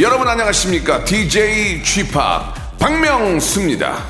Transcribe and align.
여러분 0.00 0.26
안녕하십니까? 0.26 1.04
DJ 1.04 1.80
g 1.84 2.02
p 2.02 2.12
박명수입니다. 2.80 4.02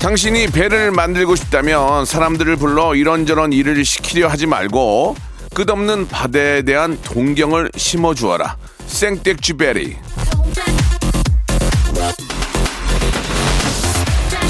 당신이 0.00 0.48
배를 0.48 0.90
만들고 0.90 1.36
싶다면 1.36 2.04
사람들을 2.06 2.56
불러 2.56 2.96
이런저런 2.96 3.52
일을 3.52 3.84
시키려 3.84 4.26
하지 4.26 4.46
말고 4.46 5.14
끝없는 5.54 6.08
바다에 6.08 6.62
대한 6.62 6.98
동경을 7.02 7.70
심어주어라. 7.76 8.56
생떼쥐 8.88 9.52
베리 9.52 9.96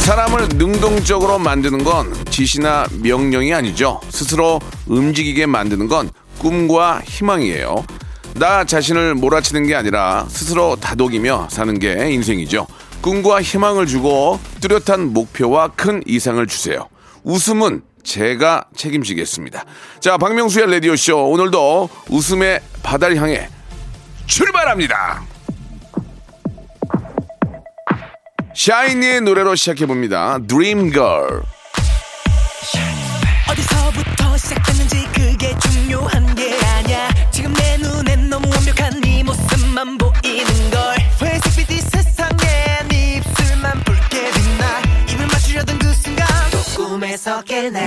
사람을 0.05 0.49
능동적으로 0.57 1.39
만드는 1.39 1.83
건 1.83 2.13
지시나 2.29 2.87
명령이 3.01 3.55
아니죠. 3.55 4.03
스스로 4.11 4.61
움직이게 4.87 5.47
만드는 5.47 5.89
건 5.89 6.11
꿈과 6.41 7.01
희망이에요. 7.07 7.87
나 8.35 8.65
자신을 8.65 9.15
몰아치는 9.15 9.67
게 9.67 9.75
아니라 9.75 10.27
스스로 10.29 10.77
다독이며 10.77 11.49
사는 11.51 11.79
게 11.79 12.11
인생이죠. 12.11 12.67
꿈과 13.01 13.41
희망을 13.41 13.87
주고 13.87 14.39
뚜렷한 14.61 15.15
목표와 15.15 15.69
큰 15.69 16.03
이상을 16.05 16.47
주세요. 16.49 16.87
웃음은 17.23 17.81
제가 18.03 18.67
책임지겠습니다. 18.77 19.65
자, 20.01 20.19
박명수의 20.19 20.71
라디오쇼. 20.71 21.31
오늘도 21.31 21.89
웃음의 22.11 22.61
바다를 22.83 23.17
향해 23.17 23.49
출발합니다. 24.27 25.34
샤이니의 28.55 29.21
노래로 29.23 29.55
시작해봅니다. 29.57 30.39
Dream 30.47 30.93
Girl. 30.93 31.43
어디서부터 33.51 34.37
시작됐는지 34.37 35.07
그게 35.13 35.55
중요한 35.59 36.35
게 36.35 36.57
아냐 36.65 37.09
지금 37.31 37.53
내 37.55 37.77
눈엔 37.79 38.29
너무 38.31 38.49
완벽한 38.51 39.01
네 39.01 39.23
모습만 39.23 39.99
보이는 39.99 40.71
걸 40.71 40.97
회색 41.23 41.67
빛 41.69 41.71
이 41.77 41.81
세상에 41.81 42.39
네 42.89 43.17
입술만 43.17 43.83
붉게 43.85 44.31
빛나 44.31 44.81
입을 45.11 45.27
맞추려던 45.27 45.79
그 45.79 45.93
순간 45.93 46.27
또 46.51 46.59
꿈에서 46.89 47.43
깨네 47.43 47.79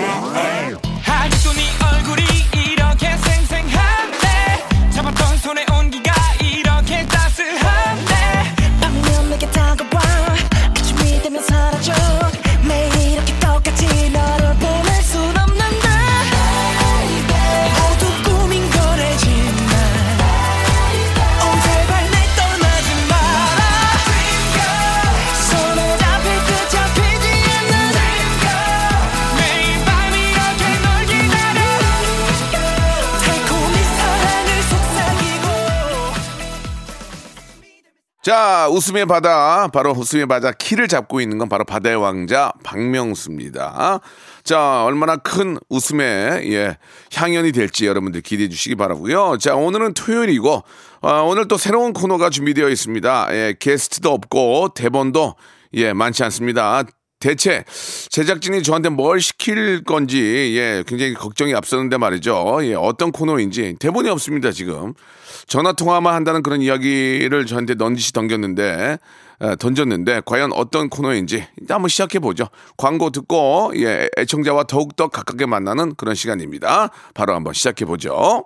자, 38.28 38.68
웃음의 38.70 39.06
바다. 39.06 39.70
바로 39.70 39.92
웃음의 39.92 40.26
바다 40.26 40.52
키를 40.52 40.90
잡고 40.90 41.22
있는 41.22 41.38
건 41.38 41.48
바로 41.48 41.64
바다의 41.64 41.96
왕자 41.96 42.52
박명수입니다. 42.62 44.02
자, 44.44 44.84
얼마나 44.84 45.16
큰 45.16 45.58
웃음의 45.70 46.52
예, 46.52 46.78
향연이 47.14 47.54
될지 47.54 47.88
여러분들 47.88 48.20
기대해 48.20 48.50
주시기 48.50 48.76
바라고요. 48.76 49.38
자, 49.38 49.56
오늘은 49.56 49.94
토요일이고 49.94 50.62
어, 51.04 51.12
오늘 51.24 51.48
또 51.48 51.56
새로운 51.56 51.94
코너가 51.94 52.30
준비되어 52.30 52.68
있습니다. 52.68 53.28
예, 53.32 53.56
게스트도 53.58 54.12
없고 54.12 54.74
대본도 54.76 55.36
예, 55.76 55.94
많지 55.94 56.26
않습니다. 56.26 56.84
대체 57.20 57.64
제작진이 58.10 58.62
저한테 58.62 58.90
뭘 58.90 59.20
시킬 59.22 59.84
건지 59.84 60.54
예 60.56 60.84
굉장히 60.86 61.14
걱정이 61.14 61.56
앞서는데 61.56 61.98
말이죠. 61.98 62.60
예 62.64 62.76
어떤 62.76 63.12
코너인지 63.12 63.76
대본이 63.80 64.10
없습니다 64.10 64.52
지금. 64.52 64.94
전화 65.48 65.74
통화만 65.74 66.14
한다는 66.14 66.44
그런 66.44 66.62
이야기를 66.62 67.46
저한테 67.48 67.74
넌지시 67.76 68.14
던졌는데 68.14 68.98
에, 69.42 69.56
던졌는데 69.56 70.22
과연 70.26 70.52
어떤 70.54 70.90
코너인지 70.90 71.46
한번 71.70 71.90
시작해 71.90 72.20
보죠. 72.20 72.48
광고 72.78 73.10
듣고 73.10 73.72
예 73.78 74.10
애청자와 74.18 74.66
더욱 74.66 74.96
더 74.96 75.08
가깝게 75.08 75.46
만나는 75.48 75.96
그런 75.96 76.14
시간입니다. 76.14 76.92
바로 77.14 77.34
한번 77.34 77.54
시작해 77.54 77.86
보죠. 77.86 78.46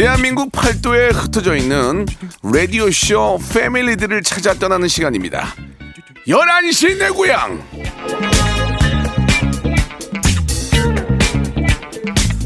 대한민국 0.00 0.50
팔도에 0.50 1.10
흩어져 1.10 1.54
있는 1.54 2.06
라디오쇼 2.42 3.38
패밀리들을 3.52 4.22
찾아 4.22 4.54
떠나는 4.54 4.88
시간입니다. 4.88 5.48
11시 6.26 6.98
내 6.98 7.10
고향! 7.10 7.62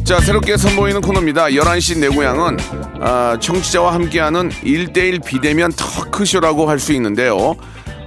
자, 0.02 0.18
새롭게 0.18 0.56
선보이는 0.56 1.00
코너입니다. 1.00 1.44
11시 1.50 2.00
내 2.00 2.08
고향은 2.08 2.56
아, 3.00 3.38
청취자와 3.40 3.94
함께하는 3.94 4.48
1대1 4.50 5.24
비대면 5.24 5.70
터크쇼라고 5.76 6.68
할 6.68 6.80
수 6.80 6.92
있는데요. 6.94 7.54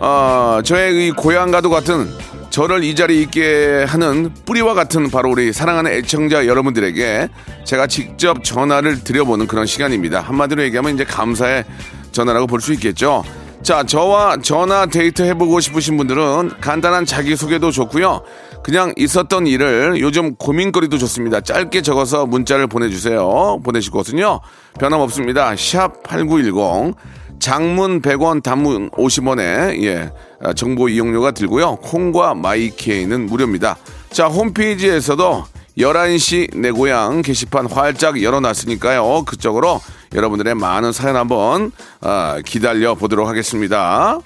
아, 0.01 0.61
저의 0.65 1.07
이 1.07 1.11
고향과도 1.11 1.69
같은 1.69 2.09
저를 2.57 2.83
이 2.83 2.95
자리에 2.95 3.21
있게 3.21 3.85
하는 3.87 4.33
뿌리와 4.47 4.73
같은 4.73 5.11
바로 5.11 5.29
우리 5.29 5.53
사랑하는 5.53 5.91
애청자 5.91 6.47
여러분들에게 6.47 7.29
제가 7.65 7.85
직접 7.85 8.43
전화를 8.43 9.03
드려보는 9.03 9.45
그런 9.45 9.67
시간입니다. 9.67 10.21
한마디로 10.21 10.63
얘기하면 10.63 10.95
이제 10.95 11.03
감사의 11.03 11.65
전화라고 12.11 12.47
볼 12.47 12.59
수 12.59 12.73
있겠죠. 12.73 13.23
자, 13.61 13.83
저와 13.83 14.37
전화 14.37 14.87
데이트 14.87 15.21
해보고 15.21 15.59
싶으신 15.59 15.97
분들은 15.97 16.53
간단한 16.59 17.05
자기소개도 17.05 17.69
좋고요. 17.69 18.23
그냥 18.63 18.91
있었던 18.97 19.45
일을 19.45 19.99
요즘 19.99 20.35
고민거리도 20.35 20.97
좋습니다. 20.97 21.41
짧게 21.41 21.83
적어서 21.83 22.25
문자를 22.25 22.65
보내주세요. 22.65 23.59
보내시거든요. 23.63 24.39
변함없습니다. 24.79 25.55
샵 25.55 26.01
8910. 26.01 26.95
장문 27.39 28.01
100원, 28.01 28.43
단문 28.43 28.89
50원에 28.91 29.81
예, 29.83 30.11
아, 30.41 30.53
정보 30.53 30.89
이용료가 30.89 31.31
들고요. 31.31 31.77
콩과 31.77 32.33
마이케이는 32.35 33.25
무료입니다. 33.27 33.77
자, 34.09 34.27
홈페이지에서도 34.27 35.45
11시 35.77 36.57
내 36.57 36.71
고향 36.71 37.21
게시판 37.21 37.67
활짝 37.67 38.21
열어놨으니까요. 38.21 39.23
그쪽으로 39.25 39.79
여러분들의 40.15 40.55
많은 40.55 40.91
사연 40.91 41.15
한번 41.15 41.71
아, 42.01 42.39
기다려 42.45 42.95
보도록 42.95 43.27
하겠습니다. 43.27 44.19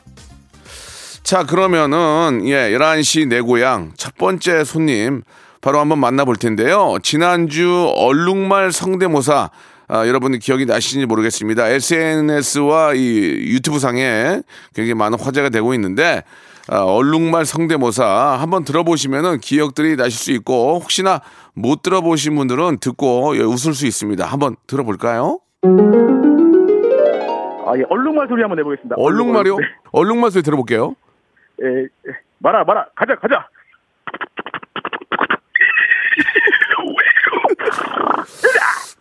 자, 1.23 1.43
그러면은, 1.45 2.41
예, 2.45 2.71
11시 2.71 3.27
내 3.27 3.41
고향 3.41 3.91
첫 3.97 4.15
번째 4.17 4.63
손님 4.63 5.23
바로 5.61 5.79
한번 5.79 5.99
만나볼 5.99 6.37
텐데요. 6.37 6.97
지난주 7.03 7.91
얼룩말 7.95 8.71
성대모사 8.71 9.51
아, 9.93 10.07
여러분들 10.07 10.39
기억이 10.39 10.65
나시는지 10.65 11.05
모르겠습니다. 11.05 11.67
SNS와 11.67 12.93
이 12.93 13.51
유튜브 13.53 13.77
상에 13.77 14.41
굉장히 14.73 14.93
많은 14.93 15.19
화제가 15.19 15.49
되고 15.49 15.73
있는데 15.73 16.23
아, 16.69 16.79
얼룩말 16.83 17.43
성대모사 17.45 18.37
한번 18.39 18.63
들어보시면은 18.63 19.39
기억들이 19.39 19.97
나실 19.97 20.17
수 20.17 20.31
있고 20.31 20.79
혹시나 20.79 21.19
못 21.53 21.81
들어보신 21.81 22.33
분들은 22.37 22.77
듣고 22.79 23.35
예, 23.35 23.41
웃을 23.41 23.73
수 23.73 23.85
있습니다. 23.85 24.25
한번 24.25 24.55
들어볼까요? 24.65 25.41
아, 27.67 27.73
예, 27.75 27.83
얼룩말 27.89 28.29
소리 28.29 28.43
한번 28.43 28.55
내보겠습니다. 28.59 28.95
얼룩말이요? 28.97 29.57
네. 29.57 29.65
얼룩말 29.91 30.31
소리 30.31 30.41
들어볼게요. 30.41 30.95
예, 31.63 31.81
예. 31.83 32.13
말아, 32.37 32.63
말아. 32.63 32.85
가자, 32.95 33.15
가자. 33.15 33.45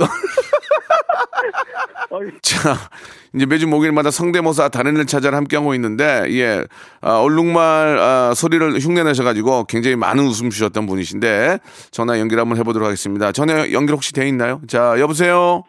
자, 2.42 2.74
이제 3.34 3.46
매주 3.46 3.66
목요일마다 3.68 4.10
성대모사 4.10 4.68
달인을 4.68 5.06
찾아라 5.06 5.36
함께하고 5.38 5.74
있는데, 5.74 6.26
예, 6.30 6.64
아, 7.00 7.18
얼룩말 7.20 7.98
아, 7.98 8.32
소리를 8.34 8.78
흉내내셔가지고 8.78 9.64
굉장히 9.64 9.96
많은 9.96 10.24
웃음 10.24 10.50
주셨던 10.50 10.86
분이신데, 10.86 11.58
전화 11.90 12.18
연결 12.18 12.40
한번 12.40 12.58
해보도록 12.58 12.86
하겠습니다. 12.86 13.32
전화 13.32 13.72
연결 13.72 13.94
혹시 13.96 14.12
돼 14.12 14.26
있나요? 14.28 14.60
자, 14.66 14.96
여보세요? 14.98 15.62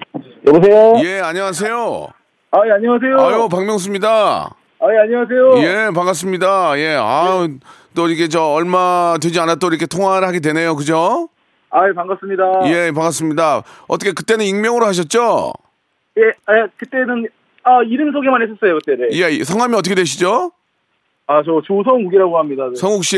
여보세요? 0.48 0.94
예, 1.04 1.20
안녕하세요. 1.22 2.08
아, 2.52 2.60
예, 2.66 2.72
안녕하세요. 2.72 3.18
아유, 3.20 3.48
박명수입니다. 3.50 4.10
아, 4.10 4.86
예, 4.94 4.98
안녕하세요. 5.04 5.58
예, 5.64 5.92
반갑습니다. 5.94 6.80
예, 6.80 6.98
아, 7.00 7.48
또 7.94 8.10
이게 8.10 8.28
저 8.28 8.46
얼마 8.46 9.16
되지 9.22 9.40
않아 9.40 9.56
또 9.56 9.68
이렇게 9.68 9.86
통화를 9.86 10.28
하게 10.28 10.40
되네요. 10.40 10.76
그죠? 10.76 11.30
아, 11.72 11.88
예, 11.88 11.94
반갑습니다. 11.94 12.44
예, 12.66 12.92
반갑습니다. 12.92 13.64
어떻게 13.88 14.12
그때는 14.12 14.46
익명으로 14.46 14.86
하셨죠? 14.88 15.54
예, 16.18 16.22
아, 16.46 16.68
그때는, 16.78 17.28
아, 17.64 17.82
이름 17.84 18.12
소개만 18.12 18.42
했었어요, 18.42 18.78
그때는. 18.80 19.10
예, 19.14 19.44
성함이 19.44 19.74
어떻게 19.76 19.96
되시죠? 19.96 20.52
아, 21.28 21.42
저 21.46 21.62
조성욱이라고 21.66 22.38
합니다. 22.38 22.68
네. 22.68 22.76
성욱 22.76 23.06
씨. 23.06 23.18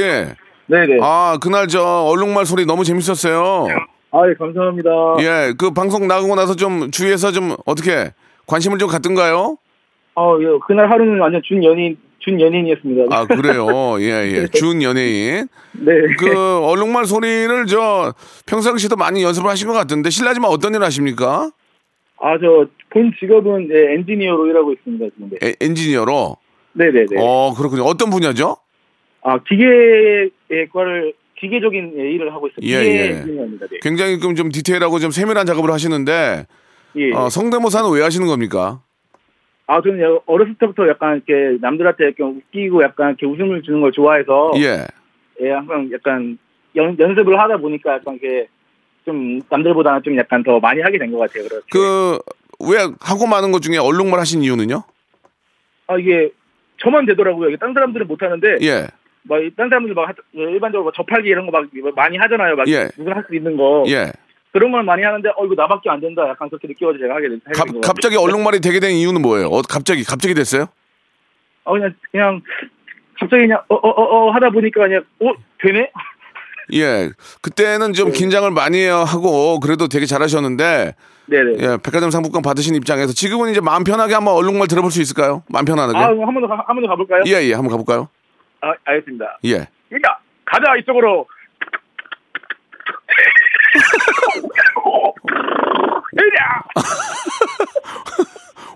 네네. 0.67 0.99
아, 1.01 1.33
아, 1.33 1.37
그날 1.41 1.67
저 1.67 1.81
얼룩말 1.83 2.45
소리 2.45 2.65
너무 2.65 2.83
재밌었어요. 2.83 3.67
예, 4.29 4.33
감사합니다. 4.35 4.89
예, 5.21 5.53
그 5.57 5.71
방송 5.71 6.07
나가고 6.07 6.35
나서 6.35 6.55
좀 6.55 6.91
주위에서 6.91 7.31
좀 7.31 7.55
어떻게 7.65 8.11
관심을 8.45 8.77
좀 8.77 8.87
갖던가요? 8.87 9.57
아, 10.13 10.37
예, 10.39 10.45
그날 10.67 10.91
하루는 10.91 11.19
완전 11.19 11.41
준 11.43 11.63
연인, 11.63 11.97
준 12.23 12.39
연인이었습니다. 12.39 13.15
아, 13.15 13.25
그래요. 13.25 13.99
예, 13.99 14.31
예. 14.33 14.47
준 14.53 14.81
연예인. 14.81 15.47
네. 15.73 15.91
그 16.19 16.59
얼룩말 16.59 17.05
소리를 17.05 17.65
저 17.67 18.13
평상시에도 18.45 18.95
많이 18.95 19.23
연습을 19.23 19.49
하신 19.49 19.67
것 19.67 19.73
같은데 19.73 20.09
실례지만 20.09 20.49
어떤 20.49 20.73
일 20.73 20.83
하십니까? 20.83 21.51
아, 22.19 22.37
저, 22.39 22.67
본 22.89 23.11
직업은 23.19 23.69
예, 23.71 23.93
엔지니어로 23.95 24.47
일하고 24.47 24.71
있습니다, 24.73 25.05
지금. 25.15 25.29
네. 25.31 25.47
에- 25.49 25.55
엔지니어로. 25.59 26.37
네네네. 26.73 27.05
어, 27.17 27.53
그렇군요. 27.55 27.83
어떤 27.83 28.09
분야죠? 28.09 28.55
아, 29.23 29.37
기계과를, 29.43 31.13
기계적인 31.39 31.93
예, 31.97 32.11
일을 32.11 32.33
하고 32.33 32.47
있어요. 32.47 32.59
예, 32.63 32.85
예. 32.85 33.05
엔지니어입니다, 33.17 33.67
네. 33.67 33.77
굉장히 33.81 34.17
그럼 34.19 34.35
좀 34.35 34.49
디테일하고 34.49 34.99
좀 34.99 35.11
세밀한 35.11 35.45
작업을 35.45 35.71
하시는데 35.71 36.45
예. 36.95 37.11
어, 37.13 37.29
성대모사는 37.29 37.91
왜 37.91 38.01
하시는 38.01 38.25
겁니까? 38.27 38.81
아, 39.73 39.81
저는 39.81 39.99
여- 40.01 40.21
어렸을 40.27 40.53
때부터 40.55 40.87
약간 40.87 41.21
이렇게 41.25 41.57
남들한테 41.59 42.03
이렇게 42.05 42.21
웃기고 42.23 42.83
약간 42.83 43.09
이렇게 43.09 43.25
웃음을 43.25 43.61
주는 43.63 43.81
걸 43.81 43.91
좋아해서. 43.91 44.51
예. 44.57 44.85
예, 45.41 45.51
항상 45.51 45.89
약간 45.91 46.37
연, 46.75 46.95
연습을 46.99 47.39
하다 47.39 47.57
보니까 47.57 47.93
약간 47.93 48.19
이렇게 48.21 48.47
좀 49.05 49.41
남들보다는 49.49 50.03
좀 50.03 50.15
약간 50.17 50.43
더 50.43 50.59
많이 50.59 50.81
하게 50.81 50.97
된 50.99 51.11
것 51.11 51.17
같아요. 51.19 51.43
그래서. 51.47 51.63
그왜 52.59 52.77
하고 53.01 53.25
많은 53.27 53.51
것 53.51 53.61
중에 53.61 53.77
얼룩말 53.77 54.19
하신 54.19 54.43
이유는요? 54.43 54.83
아, 55.87 55.97
이게 55.97 56.29
저만 56.77 57.05
되더라고요. 57.07 57.49
이게 57.49 57.57
딴 57.57 57.73
사람들은 57.73 58.07
못 58.07 58.21
하는데. 58.21 58.57
예. 58.61 58.87
막, 59.23 59.41
이- 59.41 59.49
딴 59.55 59.69
사람들 59.69 59.93
막, 59.95 60.09
하- 60.09 60.13
일반적으로 60.33 60.85
막 60.85 60.93
접하기 60.93 61.27
이런 61.27 61.45
거 61.45 61.51
막 61.51 61.65
많이 61.95 62.17
하잖아요. 62.17 62.55
막, 62.55 62.67
예. 62.67 62.89
누구나 62.97 63.15
할 63.17 63.23
수 63.27 63.35
있는 63.35 63.57
거. 63.57 63.83
예. 63.87 64.11
그런 64.53 64.71
걸 64.71 64.83
많이 64.83 65.03
하는데, 65.03 65.27
어, 65.29 65.45
이거 65.45 65.55
나밖에 65.55 65.89
안 65.89 65.99
된다. 65.99 66.27
약간 66.29 66.47
그렇게 66.47 66.67
느껴가지고 66.67 67.03
제가 67.03 67.15
하게 67.15 67.27
갑, 67.53 67.65
거거든요. 67.65 67.81
갑자기 67.81 68.15
얼룩말이 68.15 68.61
되게 68.61 68.79
된 68.79 68.91
이유는 68.91 69.21
뭐예요? 69.21 69.47
어, 69.47 69.61
갑자기 69.67 70.03
갑자기 70.03 70.35
됐어요? 70.35 70.67
어, 71.63 71.73
그냥, 71.73 71.93
그냥, 72.11 72.41
갑자기 73.19 73.43
그냥, 73.43 73.61
어, 73.67 73.75
어, 73.75 73.89
어, 73.89 74.27
어 74.27 74.31
하다 74.31 74.51
보니까 74.51 74.83
그냥, 74.83 75.03
어, 75.21 75.33
되네? 75.59 75.91
예. 76.73 77.09
그때는 77.41 77.93
좀 77.93 78.11
긴장을 78.11 78.49
많이 78.51 78.85
하고 78.85 79.59
그래도 79.59 79.87
되게 79.87 80.05
잘하셨는데 80.05 80.95
네네. 81.25 81.51
예, 81.59 81.77
백화점 81.83 82.09
상품권 82.09 82.41
받으신 82.41 82.75
입장에서 82.75 83.11
지금은 83.11 83.51
이제 83.51 83.59
마음 83.59 83.83
편하게 83.83 84.13
한번 84.13 84.35
얼룩말 84.35 84.67
들어볼 84.67 84.89
수 84.91 85.01
있을까요? 85.01 85.43
마음 85.49 85.65
편안하게. 85.65 85.97
아, 85.97 86.07
그럼 86.07 86.27
한번 86.27 86.43
더, 86.43 86.47
가- 86.47 86.63
한번 86.65 86.83
더 86.83 86.89
가볼까요? 86.89 87.23
예, 87.27 87.43
예. 87.43 87.53
한번 87.53 87.69
가볼까요? 87.71 88.07
아, 88.61 88.73
알겠습니다. 88.85 89.39
예. 89.45 89.55
야, 89.55 89.67
가자, 90.45 90.75
이쪽으로. 90.77 91.27
야! 96.39 96.63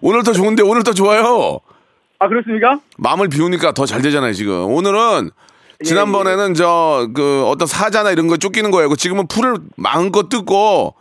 오늘 0.02 0.24
더 0.24 0.32
좋은데 0.34 0.64
오늘 0.64 0.84
더 0.84 0.94
좋아요. 0.94 1.60
아, 2.20 2.28
그렇습니까? 2.28 2.80
마음을 2.98 3.30
비우니까 3.30 3.72
더 3.74 3.86
잘 3.86 4.02
되잖아요, 4.02 4.34
지금. 4.34 4.66
오늘은 4.72 5.30
지난번에는 5.84 6.54
저 6.56 7.08
그 7.14 7.46
어떤 7.48 7.68
사자나 7.68 8.12
이런 8.12 8.28
거 8.28 8.38
쫓기는 8.38 8.70
거예요. 8.72 8.96
지금은 8.96 9.28
풀을 9.28 9.58
마음껏 9.76 10.28
뜯고 10.30 10.96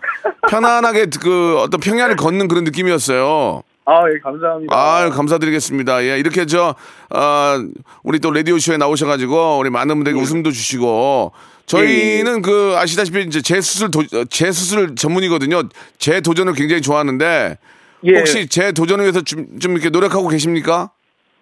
편안하게 0.50 1.06
그 1.20 1.58
어떤 1.60 1.80
평야를 1.80 2.16
걷는 2.16 2.48
그런 2.48 2.64
느낌이었어요. 2.64 3.62
아, 3.88 4.02
예, 4.12 4.18
감사합니다. 4.18 4.74
아, 4.76 5.08
감사드리겠습니다. 5.10 6.02
예, 6.04 6.18
이렇게 6.18 6.44
저, 6.44 6.74
아, 7.10 7.64
우리 8.02 8.18
또 8.18 8.32
라디오쇼에 8.32 8.78
나오셔가지고, 8.78 9.58
우리 9.58 9.70
많은 9.70 9.94
분들에게 9.94 10.20
웃음도 10.20 10.50
주시고, 10.50 11.30
저희는 11.66 12.42
그, 12.42 12.74
아시다시피 12.76 13.22
이제 13.22 13.40
재수술, 13.42 13.90
도, 13.90 14.00
어, 14.00 14.24
재수술 14.30 14.94
전문이거든요. 14.94 15.64
재 15.98 16.20
도전을 16.20 16.52
굉장히 16.54 16.80
좋아하는데, 16.80 17.58
예. 18.04 18.18
혹시 18.18 18.46
재 18.48 18.72
도전을 18.72 19.04
위해서 19.04 19.20
좀, 19.22 19.58
좀 19.58 19.72
이렇게 19.72 19.90
노력하고 19.90 20.28
계십니까? 20.28 20.90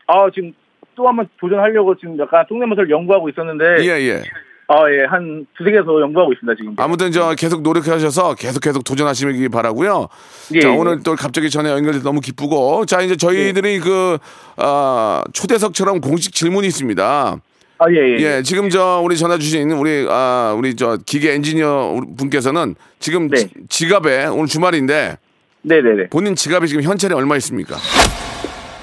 아, 0.07 0.27
지금 0.35 0.53
또 0.97 1.07
한번 1.09 1.29
도전하려고 1.41 1.95
지금 1.97 2.19
약간 2.19 2.45
똥내모사를 2.49 2.89
연구하고 2.91 3.29
있었는데. 3.29 3.65
예, 3.81 3.89
예. 4.09 4.23
아, 4.67 4.91
예, 4.91 5.05
한 5.05 5.47
두세 5.59 5.73
개 5.73 5.83
더 5.85 6.01
연구하고 6.01 6.33
있습니다, 6.33 6.57
지금. 6.57 6.75
아무튼 6.79 7.13
저 7.13 7.35
계속 7.35 7.61
노력하셔서 7.61 8.35
계속 8.37 8.61
계속 8.61 8.83
도전하시기 8.83 9.51
바라고요. 9.51 10.09
예, 10.55 10.61
자 10.61 10.71
예. 10.71 10.75
오늘 10.75 11.03
또 11.03 11.15
갑자기 11.17 11.51
전화 11.51 11.71
연결돼서 11.71 12.03
너무 12.03 12.21
기쁘고 12.23 12.87
자 12.87 13.03
이제 13.03 13.15
저희들이 13.15 13.81
그 13.81 14.17
아, 14.57 15.23
초대석처럼 15.35 16.01
공식 16.01 16.33
질문이 16.33 16.67
있습니다. 16.69 17.37
아, 17.79 17.91
예, 17.91 17.97
예. 17.97 18.23
예, 18.39 18.43
지금 18.43 18.71
저 18.71 19.01
우리 19.05 19.17
전화 19.17 19.37
주신 19.37 19.71
우리 19.73 20.07
아 20.09 20.55
우리 20.57 20.77
저 20.77 20.97
기계 21.05 21.33
엔지니어 21.35 22.01
분께서는 22.17 22.77
지금 23.01 23.29
네. 23.29 23.37
지- 23.39 23.49
지갑에 23.69 24.27
오늘 24.27 24.47
주말인데 24.47 25.19
네네네. 25.63 26.09
본인 26.11 26.37
지갑에 26.37 26.67
지금 26.67 26.83
현찰이 26.83 27.13
얼마 27.15 27.37
있습니까? 27.37 27.77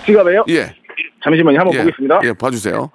지갑에요? 0.06 0.46
예, 0.50 0.76
잠시만요, 1.24 1.60
한번 1.60 1.74
예, 1.76 1.80
보겠습니다. 1.84 2.20
예, 2.26 2.34
봐주세요. 2.34 2.92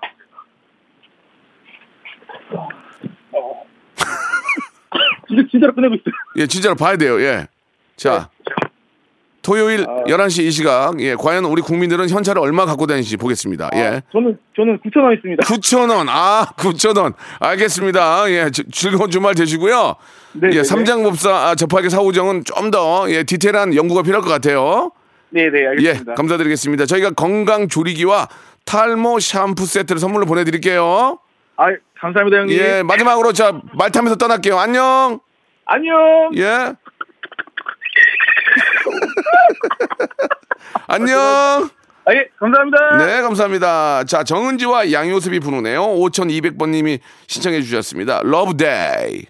진짜, 5.29 5.43
진짜로 5.51 5.75
꺼내고 5.75 5.95
있어요. 5.95 6.15
예, 6.37 6.47
진짜로 6.47 6.75
봐야 6.75 6.97
돼요. 6.97 7.21
예, 7.21 7.47
자. 7.97 8.31
토요일 9.47 9.87
아. 9.89 10.03
11시 10.09 10.43
이 10.43 10.51
시각, 10.51 11.01
예, 11.01 11.15
과연 11.15 11.45
우리 11.45 11.63
국민들은 11.63 12.09
현찰을 12.11 12.43
얼마 12.43 12.67
갖고 12.67 12.87
다니는지 12.89 13.17
보겠습니다. 13.17 13.71
예. 13.77 14.03
저는, 14.13 14.37
저는 14.57 14.81
9,000원 14.85 15.15
있습니다. 15.15 15.45
9,000원. 15.45 16.07
아, 16.09 16.47
9,000원. 16.57 17.15
알겠습니다. 17.39 18.29
예, 18.33 18.51
지- 18.51 18.65
즐거운 18.73 19.09
주말 19.09 19.37
되시고요. 19.37 19.95
네, 20.33 20.49
예, 20.53 20.57
네, 20.59 20.65
삼장법사 20.65 21.31
아, 21.31 21.55
접하기 21.55 21.91
사후정은 21.91 22.43
좀 22.45 22.73
더 22.73 23.07
예, 23.09 23.23
디테일한 23.23 23.77
연구가 23.77 24.03
필요할 24.03 24.23
것 24.23 24.29
같아요. 24.29 24.91
네네, 25.31 25.61
예, 25.61 25.67
알겠습니다. 25.69 26.15
감사드리겠습니다. 26.15 26.87
저희가 26.87 27.11
건강 27.11 27.69
조리기와 27.69 28.27
탈모 28.65 29.21
샴푸 29.21 29.65
세트를 29.65 30.01
선물로 30.01 30.27
보내 30.27 30.43
드릴게요. 30.43 31.19
아, 31.57 31.67
감사합니다, 32.01 32.39
형님. 32.39 32.59
예, 32.59 32.83
마지막으로 32.83 33.33
자, 33.33 33.61
말 33.75 33.93
타면서 33.93 34.17
떠날게요. 34.17 34.59
안녕. 34.59 35.21
안녕! 35.65 35.95
예. 36.37 36.73
안녕. 40.89 41.19
아, 42.09 42.15
예, 42.15 42.29
감사합니다. 42.39 42.97
네, 42.99 43.21
감사합니다. 43.23 44.05
자, 44.05 44.23
정은지와 44.23 44.93
양효섭이 44.93 45.41
부르네요. 45.41 45.83
5200번님이 45.83 47.01
신청해 47.27 47.63
주셨습니다. 47.63 48.21
러브데이. 48.23 49.27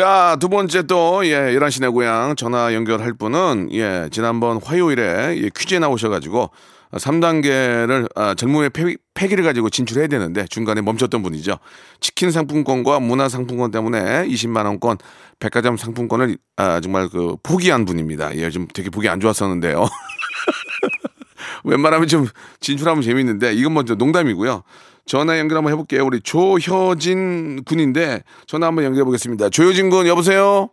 자, 0.00 0.38
두 0.40 0.48
번째 0.48 0.84
또, 0.84 1.26
예, 1.26 1.54
11시 1.54 1.82
내 1.82 1.88
고향 1.88 2.34
전화 2.34 2.72
연결할 2.72 3.12
분은, 3.12 3.68
예, 3.72 4.08
지난번 4.10 4.58
화요일에 4.64 5.36
예, 5.36 5.50
퀴즈에 5.54 5.78
나오셔가지고, 5.78 6.48
3단계를, 6.92 8.08
아, 8.16 8.34
젊음의 8.34 8.70
패, 8.70 8.96
패기를 9.12 9.44
가지고 9.44 9.68
진출해야 9.68 10.06
되는데, 10.06 10.46
중간에 10.46 10.80
멈췄던 10.80 11.22
분이죠. 11.22 11.58
치킨 12.00 12.30
상품권과 12.30 12.98
문화 13.00 13.28
상품권 13.28 13.72
때문에 13.72 14.26
20만원권, 14.26 14.96
백화점 15.38 15.76
상품권을, 15.76 16.38
아, 16.56 16.80
정말 16.80 17.10
그, 17.10 17.36
포기한 17.42 17.84
분입니다. 17.84 18.34
예, 18.36 18.48
좀 18.48 18.68
되게 18.72 18.88
보기 18.88 19.06
안 19.06 19.20
좋았었는데요. 19.20 19.84
웬만하면 21.64 22.08
좀 22.08 22.26
진출하면 22.60 23.02
재밌는데, 23.02 23.52
이건 23.52 23.74
먼저 23.74 23.96
농담이고요. 23.96 24.62
전화 25.10 25.40
연결 25.40 25.58
한번 25.58 25.72
해볼게요. 25.72 26.06
우리 26.06 26.20
조효진 26.20 27.64
군인데 27.64 28.22
전화 28.46 28.68
한번 28.68 28.84
연결해 28.84 29.02
보겠습니다. 29.02 29.48
조효진 29.48 29.90
군 29.90 30.06
여보세요. 30.06 30.68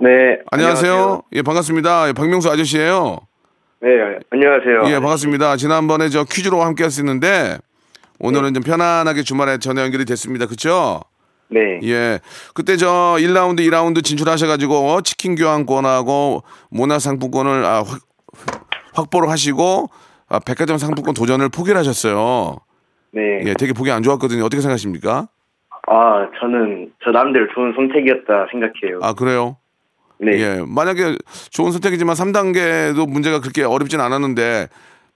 네. 0.00 0.08
안녕하세요. 0.50 1.24
예 1.34 1.42
반갑습니다. 1.42 2.08
예, 2.08 2.12
박명수 2.14 2.50
아저씨예요. 2.50 3.18
네, 3.82 3.88
안녕하세요. 4.30 4.94
예 4.94 4.98
반갑습니다. 4.98 5.58
지난번에 5.58 6.08
저 6.08 6.24
퀴즈로 6.24 6.62
함께 6.62 6.84
했었는데 6.84 7.58
오늘은 8.18 8.54
좀 8.54 8.62
편안하게 8.62 9.24
주말에 9.24 9.58
전화 9.58 9.82
연결이 9.82 10.06
됐습니다. 10.06 10.46
그렇죠? 10.46 11.02
네. 11.50 11.78
예. 11.82 12.20
그때 12.54 12.78
저 12.78 13.16
1라운드, 13.18 13.60
2라운드 13.60 14.02
진출하셔가지고 14.02 15.02
치킨 15.02 15.34
교환권하고 15.34 16.44
문화상품권을 16.70 17.66
아, 17.66 17.82
확, 17.82 18.00
확보를 18.94 19.28
하시고 19.28 19.90
아, 20.30 20.38
백화점 20.38 20.78
상품권 20.78 21.12
도전을 21.12 21.50
포기를 21.50 21.78
하셨어요. 21.78 22.56
네. 23.12 23.40
예, 23.44 23.54
되게 23.54 23.72
보기 23.72 23.90
안 23.90 24.02
좋았거든요. 24.02 24.44
어떻게 24.44 24.60
생각하십니까? 24.62 25.28
아, 25.86 26.30
저는 26.40 26.92
저 27.04 27.10
나름대로 27.10 27.46
좋은 27.54 27.72
선택이었다 27.74 28.46
생각해요. 28.50 29.00
아, 29.02 29.12
그래요? 29.14 29.56
네. 30.18 30.32
예. 30.38 30.64
만약에 30.66 31.16
좋은 31.50 31.72
선택이지만 31.72 32.14
3단계도 32.14 33.08
문제가 33.10 33.40
그렇게 33.40 33.64
어렵진 33.64 34.00
않았는데 34.00 34.68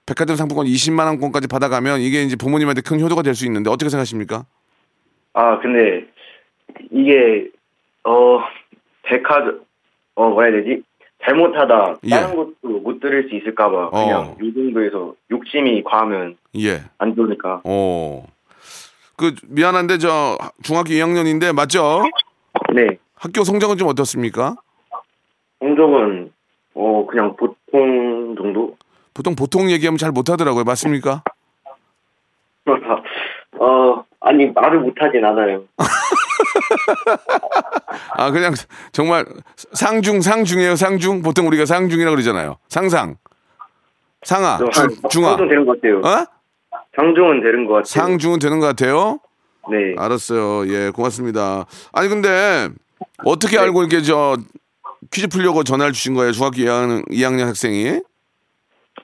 백화점 0.05 0.35
상품권 0.35 0.65
20만 0.67 1.05
원권까지 1.07 1.47
받아가면 1.47 2.01
이게 2.01 2.21
이제 2.23 2.35
부모님한테 2.35 2.81
큰 2.81 2.99
효도가 2.99 3.21
될 3.23 3.33
수 3.33 3.45
있는데 3.45 3.69
어떻게 3.69 3.89
생각하십니까? 3.89 4.45
아, 5.33 5.59
근데 5.59 6.05
이게 6.91 7.49
어 8.03 8.39
백화점 9.03 9.61
어 10.15 10.29
뭐라 10.29 10.51
해야 10.51 10.61
되지? 10.63 10.83
잘못하다 11.27 11.95
예. 12.05 12.09
다른 12.09 12.35
것도 12.35 12.79
못 12.81 12.99
들을 13.01 13.27
수 13.29 13.35
있을까봐 13.35 13.89
그냥 13.89 14.21
어. 14.21 14.37
이 14.41 14.53
정도에서 14.53 15.13
욕심이 15.29 15.83
과하면 15.83 16.37
예. 16.55 16.83
안 16.97 17.15
좋으니까. 17.15 17.61
어. 17.65 18.25
그 19.17 19.35
미안한데 19.47 19.97
저 19.97 20.37
중학교 20.63 20.91
2학년인데 20.91 21.53
맞죠? 21.53 22.03
네. 22.73 22.97
학교 23.15 23.43
성적은 23.43 23.77
좀 23.77 23.89
어떻습니까? 23.89 24.55
성적은 25.59 26.31
어 26.75 27.05
그냥 27.09 27.35
보통 27.35 28.35
정도. 28.37 28.77
보통 29.13 29.35
보통 29.35 29.69
얘기하면 29.71 29.97
잘 29.97 30.11
못하더라고요. 30.11 30.63
맞습니까? 30.63 31.23
어 33.59 34.03
아니 34.21 34.45
말을 34.51 34.79
못하진 34.79 35.25
않아요. 35.25 35.63
아 38.17 38.31
그냥 38.31 38.53
정말 38.91 39.25
상중 39.73 40.21
상중이에요. 40.21 40.75
상중 40.75 41.21
보통 41.21 41.47
우리가 41.47 41.65
상중이라고 41.65 42.15
그러잖아요. 42.15 42.57
상상 42.69 43.15
상하 44.23 44.57
한 44.57 44.71
중, 44.71 44.89
중하 45.09 45.29
상중 45.29 45.47
되는 45.49 45.65
것 45.65 45.81
같아요. 45.81 45.99
어? 45.99 46.25
상중은 46.95 47.41
되는 47.41 47.65
것 47.65 47.73
같아요. 47.73 47.83
상중은 47.85 48.39
되는 48.39 48.59
것 48.59 48.65
같아요. 48.67 49.19
네. 49.69 49.95
알았어요. 49.97 50.67
예, 50.73 50.89
고맙습니다. 50.91 51.65
아니 51.93 52.09
근데 52.09 52.69
어떻게 53.25 53.57
알고 53.59 53.81
이렇게 53.83 54.01
저 54.01 54.37
퀴즈 55.11 55.27
풀려고 55.27 55.63
전화를 55.63 55.93
주신 55.93 56.13
거예요? 56.15 56.31
중학교 56.31 56.57
2학년, 56.57 57.07
2학년 57.09 57.45
학생이? 57.45 58.01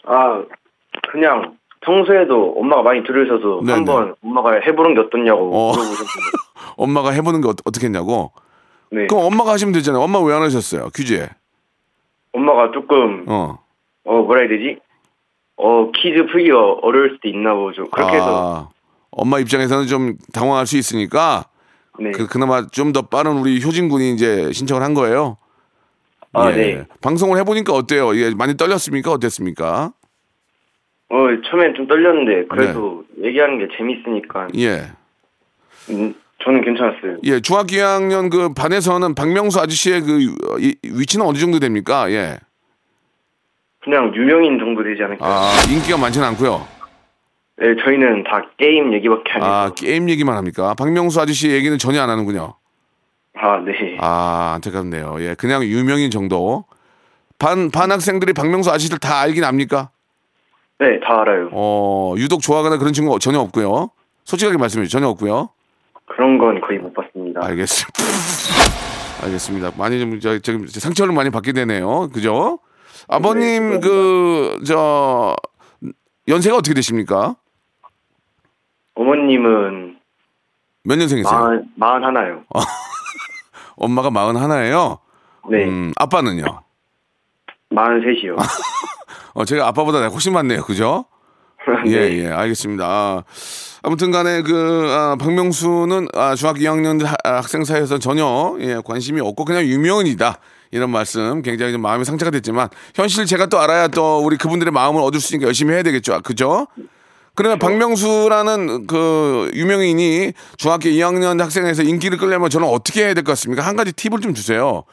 아 0.06 0.44
그냥 1.12 1.58
평소에도 1.82 2.56
엄마가 2.58 2.82
많이 2.82 3.04
들으셔서 3.04 3.62
네네. 3.66 3.74
한번 3.74 4.16
엄마가 4.24 4.54
해보는 4.66 4.96
게 4.96 5.02
어떻냐고 5.02 5.50
어. 5.54 5.72
물어보셨는데 5.72 6.43
엄마가 6.78 7.12
해보는 7.12 7.42
게 7.42 7.48
어, 7.50 7.54
떻게 7.54 7.86
했냐고? 7.88 8.32
네. 8.92 9.08
그럼 9.08 9.26
엄마가 9.26 9.52
하시면 9.54 9.74
되잖아요. 9.74 10.02
엄마 10.04 10.20
왜 10.20 10.34
안 10.36 10.42
하셨어요? 10.44 10.90
퀴즈에? 10.96 11.30
엄마가 12.34 12.72
조금 12.72 13.26
어. 13.28 13.60
어 14.06 14.22
뭐라 14.24 14.42
해야 14.42 14.50
되지? 14.50 14.80
어 15.58 15.92
퀴즈 15.92 16.26
풀기가 16.32 16.58
어려울 16.82 17.12
수도 17.16 17.28
있나 17.28 17.54
보죠. 17.54 17.86
그렇게 17.90 18.16
해서 18.16 18.68
아, 18.68 18.70
엄마 19.12 19.40
입장에서는 19.40 19.88
좀 19.88 20.18
당황할 20.34 20.66
수 20.68 20.78
있으니까 20.78 21.46
네. 22.00 22.12
그, 22.12 22.28
그나마 22.28 22.66
좀 22.68 22.92
더 22.92 23.04
빠른 23.04 23.38
우리 23.38 23.64
효진 23.64 23.88
군이 23.90 24.14
이제 24.14 24.52
신청을 24.52 24.82
한 24.84 24.94
거예요. 24.96 25.38
아 26.34 26.52
예. 26.52 26.56
네. 26.56 26.86
방송을 27.02 27.38
해보니까 27.40 27.74
어때요? 27.74 28.14
이게 28.14 28.34
많이 28.36 28.58
떨렸습니까? 28.58 29.12
어땠습니까? 29.12 29.94
어 31.10 31.16
처음엔 31.50 31.76
좀 31.76 31.88
떨렸는데 31.88 32.48
그래도 32.48 33.04
얘기하는 33.24 33.60
게 33.60 33.68
재밌으니까 33.78 34.48
예. 34.58 34.92
음, 35.92 36.16
저는 36.44 36.62
괜찮았어요. 36.64 37.18
예, 37.24 37.40
중학교 37.40 37.68
2학년 37.76 38.30
그 38.30 38.54
반에서는 38.54 39.16
박명수 39.16 39.60
아저씨의 39.60 40.02
그 40.02 40.36
어, 40.50 40.58
이- 40.60 40.76
위치는 40.84 41.26
어느 41.26 41.38
정도 41.38 41.60
됩니까? 41.60 42.12
예. 42.12 42.38
그냥 43.84 44.14
유명인 44.16 44.60
정도 44.60 44.84
되지 44.84 45.04
않을까. 45.04 45.26
요 45.26 45.30
아, 45.30 45.52
인기가 45.72 45.98
많지는 45.98 46.28
않고요. 46.30 46.66
네, 47.58 47.68
저희는 47.84 48.24
다 48.24 48.42
게임 48.58 48.94
얘기밖에 48.94 49.32
안 49.34 49.42
해서. 49.42 49.52
아, 49.52 49.70
게임 49.76 50.10
얘기만 50.10 50.36
합니까? 50.36 50.74
박명수 50.74 51.20
아저씨 51.22 51.50
얘기는 51.50 51.78
전혀 51.78 52.02
안 52.02 52.10
하는군요. 52.10 52.56
아 53.36 53.58
네. 53.60 53.98
아, 54.00 54.54
안타깝네요. 54.56 55.18
예, 55.20 55.36
그냥 55.36 55.64
유명인 55.64 56.12
정도. 56.12 56.66
반, 57.40 57.72
반 57.72 57.92
학생들이 57.92 58.32
박명수 58.34 58.70
아저씨를 58.72 59.00
다 59.00 59.20
알긴 59.20 59.44
압니까? 59.44 59.90
네, 60.80 61.00
다 61.06 61.22
알아요. 61.22 61.50
어, 61.52 62.14
유독 62.18 62.42
좋아하거나 62.42 62.78
그런 62.78 62.94
친구 62.94 63.18
전혀 63.20 63.40
없고요. 63.40 63.90
솔직하게 64.24 64.58
말씀해 64.58 64.86
주세요. 64.86 65.00
전혀 65.00 65.10
없고요. 65.10 65.50
그런 66.06 66.38
건 66.38 66.62
거의 66.62 66.80
못 66.80 66.94
봤습니다. 66.94 67.42
알겠습니다. 67.44 68.04
알겠습니다. 69.24 69.72
많이 69.78 70.00
좀, 70.00 70.20
저, 70.20 70.38
지금 70.40 70.68
상처를 70.68 71.14
많이 71.14 71.30
받게 71.30 71.54
되네요. 71.54 72.10
그죠? 72.10 72.60
아버님, 73.08 73.80
그, 73.80 74.60
저, 74.66 75.36
연세가 76.28 76.58
어떻게 76.58 76.74
되십니까? 76.74 77.36
어머님은 78.96 79.98
몇 80.84 80.96
년생이세요? 80.98 81.40
마흔 81.40 81.72
마흔 81.76 82.04
하나요. 82.04 82.44
엄마가 83.76 84.12
마흔 84.12 84.36
하나예요. 84.36 85.00
네, 85.50 85.66
음, 85.66 85.92
아빠는요? 85.98 86.44
마흔 87.70 88.02
셋이요. 88.02 88.36
어, 89.34 89.46
제가 89.46 89.68
아빠보다 89.68 90.06
훨씬 90.08 90.34
많네요. 90.34 90.62
그죠? 90.64 91.06
예, 91.88 92.10
네. 92.10 92.18
예, 92.24 92.28
알겠습니다. 92.30 92.86
아, 92.86 93.24
아무튼 93.84 94.12
간에 94.12 94.42
그, 94.42 94.86
아, 94.90 95.16
박명수는 95.20 96.08
아, 96.14 96.36
중학교 96.36 96.60
2학년 96.60 97.04
하- 97.06 97.16
아, 97.24 97.36
학생 97.38 97.64
사이에서 97.64 98.00
전혀 98.00 98.56
예, 98.60 98.78
관심이 98.84 99.22
없고 99.22 99.46
그냥 99.46 99.64
유명인이다. 99.64 100.38
이런 100.72 100.90
말씀 100.90 101.42
굉장히 101.44 101.72
좀 101.72 101.82
마음이 101.82 102.04
상처가 102.04 102.32
됐지만 102.32 102.68
현실 102.96 103.26
제가 103.26 103.46
또 103.46 103.60
알아야 103.60 103.88
또 103.90 104.20
우리 104.26 104.38
그분들의 104.38 104.72
마음을 104.72 105.02
얻을 105.02 105.20
수 105.20 105.28
있으니까 105.28 105.48
열심히 105.48 105.74
해야 105.74 105.84
되겠죠. 105.84 106.16
아, 106.16 106.20
그죠? 106.20 106.68
그러면 107.36 107.60
박명수라는 107.60 108.88
그 108.88 109.50
유명인이 109.54 110.34
중학교 110.58 110.90
2학년 110.90 111.40
학생에서 111.40 111.84
인기를 111.84 112.18
끌려면 112.18 112.50
저는 112.50 112.68
어떻게 112.68 113.04
해야 113.06 113.14
될 113.14 113.24
것 113.24 113.32
같습니까? 113.34 113.62
한 113.64 113.76
가지 113.76 113.92
팁을 113.94 114.20
좀 114.20 114.34
주세요. 114.34 114.84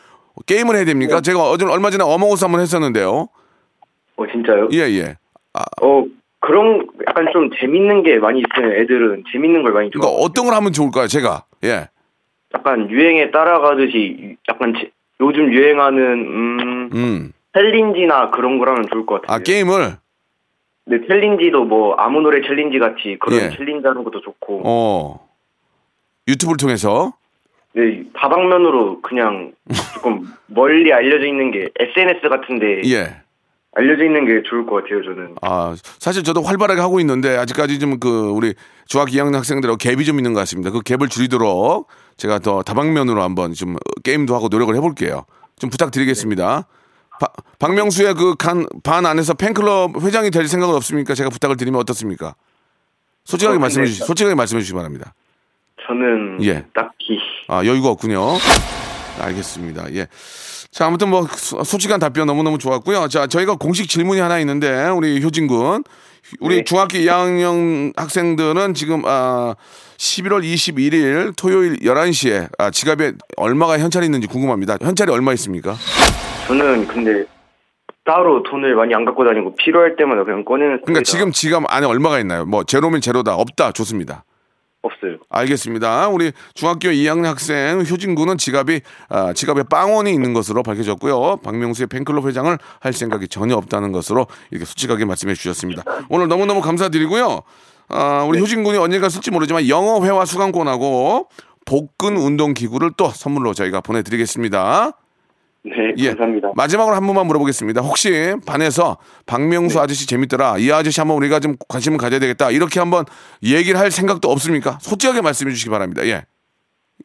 게임을 0.46 0.76
해야 0.76 0.84
됩니까? 0.84 1.20
제가 1.20 1.50
어제 1.50 1.64
얼마 1.66 1.90
전에 1.90 2.02
어몽어스 2.04 2.44
한번 2.44 2.60
했었는데요. 2.62 3.28
어 4.16 4.22
진짜요? 4.32 4.68
예, 4.72 4.78
예. 4.98 5.16
어 5.82 6.04
그런 6.40 6.86
약간 7.06 7.26
좀 7.32 7.50
재밌는 7.60 8.02
게 8.02 8.18
많이 8.18 8.40
있어요. 8.40 8.72
애들은 8.74 9.24
재밌는 9.32 9.62
걸 9.62 9.72
많이 9.72 9.90
좋아. 9.90 10.00
그러니까 10.00 10.22
어떤 10.22 10.46
걸 10.46 10.54
하면 10.54 10.72
좋을까요? 10.72 11.06
제가 11.06 11.44
예. 11.64 11.88
약간 12.54 12.90
유행에 12.90 13.30
따라가듯이 13.30 14.36
약간 14.48 14.74
제- 14.78 14.90
요즘 15.20 15.52
유행하는 15.52 16.02
음 16.02 16.90
음. 16.94 17.32
챌린지나 17.52 18.30
그런 18.30 18.58
걸 18.58 18.68
하면 18.70 18.86
좋을 18.90 19.04
것 19.06 19.20
같아요. 19.20 19.36
아 19.36 19.38
게임을 19.40 19.96
네 20.86 20.98
챌린지도 21.06 21.64
뭐 21.64 21.94
아무 21.96 22.20
노래 22.22 22.40
챌린지 22.46 22.78
같이 22.78 23.16
그런 23.20 23.38
예. 23.40 23.50
챌린지 23.56 23.86
하는 23.86 24.02
것도 24.02 24.20
좋고. 24.22 24.62
어 24.64 25.28
유튜브를 26.26 26.56
통해서 26.56 27.12
네 27.74 28.02
다방면으로 28.14 29.00
그냥 29.02 29.52
조금 29.94 30.26
멀리 30.46 30.92
알려져 30.92 31.26
있는 31.26 31.50
게 31.50 31.68
SNS 31.78 32.28
같은데 32.28 32.80
예. 32.86 33.20
알려져 33.72 34.04
있는 34.04 34.26
게 34.26 34.42
좋을 34.48 34.66
것 34.66 34.82
같아요. 34.82 35.02
저는. 35.04 35.36
아 35.42 35.74
사실 35.98 36.22
저도 36.24 36.42
활발하게 36.42 36.80
하고 36.80 36.98
있는데 37.00 37.36
아직까지 37.36 37.78
좀 37.78 38.00
그 38.00 38.30
우리 38.30 38.54
중학교 38.86 39.10
2학년 39.12 39.34
학생들하고 39.34 39.78
갭이 39.78 40.04
좀 40.04 40.18
있는 40.18 40.32
것 40.32 40.40
같습니다. 40.40 40.70
그 40.70 40.80
갭을 40.80 41.08
줄이도록 41.10 41.88
제가 42.16 42.40
더 42.40 42.62
다방면으로 42.62 43.22
한번 43.22 43.52
좀 43.54 43.76
게임도 44.02 44.34
하고 44.34 44.48
노력을 44.48 44.74
해볼게요. 44.74 45.24
좀 45.58 45.70
부탁드리겠습니다. 45.70 46.66
바- 47.20 47.28
박명수의 47.58 48.14
그반 48.14 49.06
안에서 49.06 49.34
팬클럽 49.34 50.02
회장이 50.02 50.30
될 50.30 50.48
생각은 50.48 50.74
없습니까? 50.74 51.14
제가 51.14 51.28
부탁을 51.30 51.56
드리면 51.56 51.80
어떻습니까? 51.80 52.34
솔직하게 53.24 53.58
어, 53.58 53.60
말씀해 53.60 53.84
근데 53.84 53.92
주시, 53.92 54.04
솔직하게 54.06 54.34
말씀해 54.34 54.60
주시기 54.62 54.74
바랍니다. 54.76 55.12
저는 55.86 56.38
예. 56.44 56.64
딱히 56.74 57.18
아, 57.48 57.64
여유가 57.64 57.90
없군요. 57.90 58.36
알겠습니다. 59.20 59.92
예. 59.94 60.06
자, 60.70 60.86
아무튼 60.86 61.08
뭐 61.10 61.26
소- 61.26 61.62
솔직한 61.64 61.98
답변 61.98 62.26
너무너무 62.26 62.56
좋았고요. 62.58 63.08
자, 63.08 63.26
저희가 63.26 63.56
공식 63.56 63.88
질문이 63.88 64.20
하나 64.20 64.38
있는데 64.38 64.88
우리 64.88 65.22
효진 65.22 65.46
군. 65.46 65.82
우리 66.38 66.56
네. 66.58 66.64
중학교 66.64 66.98
2학년 66.98 67.92
학생들은 67.96 68.74
지금 68.74 69.02
아 69.04 69.54
11월 69.98 70.44
21일 70.44 71.32
토요일 71.36 71.76
11시에 71.80 72.48
아, 72.58 72.70
지갑에 72.70 73.12
얼마가 73.36 73.78
현찰이 73.78 74.04
있는지 74.06 74.28
궁금합니다. 74.28 74.76
현찰이 74.80 75.10
얼마 75.10 75.32
있습니까? 75.32 75.74
저는 76.46 76.86
근데 76.86 77.24
따로 78.04 78.42
돈을 78.44 78.76
많이 78.76 78.94
안 78.94 79.04
갖고 79.04 79.24
다니고 79.24 79.56
필요할 79.56 79.96
때마다 79.96 80.22
그냥 80.24 80.44
꺼내는 80.44 80.82
그러니까 80.84 81.00
스타일이라 81.04 81.04
지금 81.04 81.32
지갑 81.32 81.64
안에 81.66 81.86
얼마가 81.86 82.20
있나요? 82.20 82.44
뭐 82.44 82.62
제로면 82.64 83.00
제로다. 83.00 83.34
없다. 83.34 83.72
좋습니다. 83.72 84.24
없어요. 84.82 85.09
알겠습니다. 85.30 86.08
우리 86.08 86.32
중학교 86.54 86.88
2학년 86.88 87.24
학생 87.24 87.80
효진 87.80 88.14
군은 88.14 88.36
지갑이 88.36 88.80
아, 89.08 89.32
지갑에 89.32 89.62
빵원이 89.64 90.12
있는 90.12 90.32
것으로 90.32 90.62
밝혀졌고요. 90.62 91.38
박명수의 91.38 91.86
팬클럽 91.86 92.26
회장을 92.26 92.58
할 92.80 92.92
생각이 92.92 93.28
전혀 93.28 93.54
없다는 93.56 93.92
것으로 93.92 94.26
이렇게 94.50 94.64
솔직하게 94.66 95.04
말씀해 95.04 95.34
주셨습니다. 95.34 95.84
오늘 96.08 96.28
너무너무 96.28 96.60
감사드리고요. 96.60 97.42
아, 97.88 98.24
우리 98.28 98.40
효진 98.40 98.64
군이 98.64 98.78
언젠가 98.78 99.08
쓸지 99.08 99.30
모르지만 99.30 99.68
영어 99.68 100.04
회화 100.04 100.24
수강권하고 100.24 101.28
복근 101.64 102.16
운동 102.16 102.52
기구를 102.52 102.92
또 102.96 103.08
선물로 103.08 103.54
저희가 103.54 103.80
보내드리겠습니다. 103.80 104.92
네, 105.62 105.92
예. 105.98 106.08
감사합니다. 106.08 106.52
마지막으로 106.56 106.94
한 106.96 107.06
번만 107.06 107.26
물어보겠습니다. 107.26 107.82
혹시 107.82 108.34
반에서 108.46 108.96
박명수 109.26 109.78
아저씨 109.80 110.06
재밌더라. 110.06 110.56
이 110.58 110.70
아저씨 110.72 111.00
한번 111.00 111.18
우리가 111.18 111.40
좀 111.40 111.56
관심을 111.68 111.98
가져야 111.98 112.18
되겠다. 112.18 112.50
이렇게 112.50 112.80
한번 112.80 113.04
얘기를 113.42 113.78
할 113.78 113.90
생각도 113.90 114.30
없습니까? 114.30 114.78
솔직하게 114.80 115.20
말씀해 115.20 115.50
주시기 115.52 115.70
바랍니다. 115.70 116.06
예. 116.06 116.24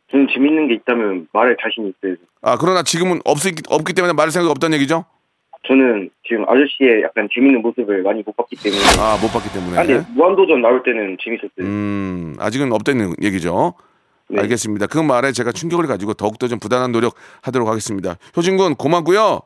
좀 0.10 0.28
재밌는 0.34 0.70
게 0.70 0.76
있다면 0.76 1.28
말할 1.34 1.58
자신 1.62 1.92
있어요. 1.92 2.16
아, 2.42 2.58
그러나 2.58 2.84
지금은 2.84 3.20
없, 3.26 3.40
없기 3.70 3.94
때문에 3.94 4.14
말할 4.14 4.32
생각이 4.32 4.50
없다는 4.52 4.76
얘기죠? 4.78 5.06
저는 5.68 6.10
지금 6.28 6.44
아저씨의 6.44 7.02
약간 7.04 7.28
재밌는 7.34 7.62
모습을 7.62 8.04
많이 8.04 8.22
못 8.24 8.36
봤기 8.38 8.56
때문에. 8.56 8.82
아, 9.00 9.18
못 9.20 9.28
봤기 9.34 9.52
때문에. 9.52 9.78
아, 9.78 9.84
근데 9.84 10.06
무한도전 10.14 10.62
나올 10.62 10.84
때는 10.84 11.18
재밌었어요. 11.22 11.62
음, 11.62 12.36
아직은 12.40 12.72
없다는 12.72 13.16
얘기죠. 13.22 13.74
네. 14.30 14.42
알겠습니다. 14.42 14.88
그 14.88 14.98
말에 14.98 15.32
제가 15.32 15.52
충격을 15.52 15.88
가지고 15.88 16.14
더욱더 16.14 16.48
좀 16.48 16.60
부단한 16.60 16.92
노력 16.92 17.16
하도록 17.42 17.68
하겠습니다. 17.68 18.18
효진 18.36 18.58
군 18.58 18.76
고맙고요. 18.76 19.42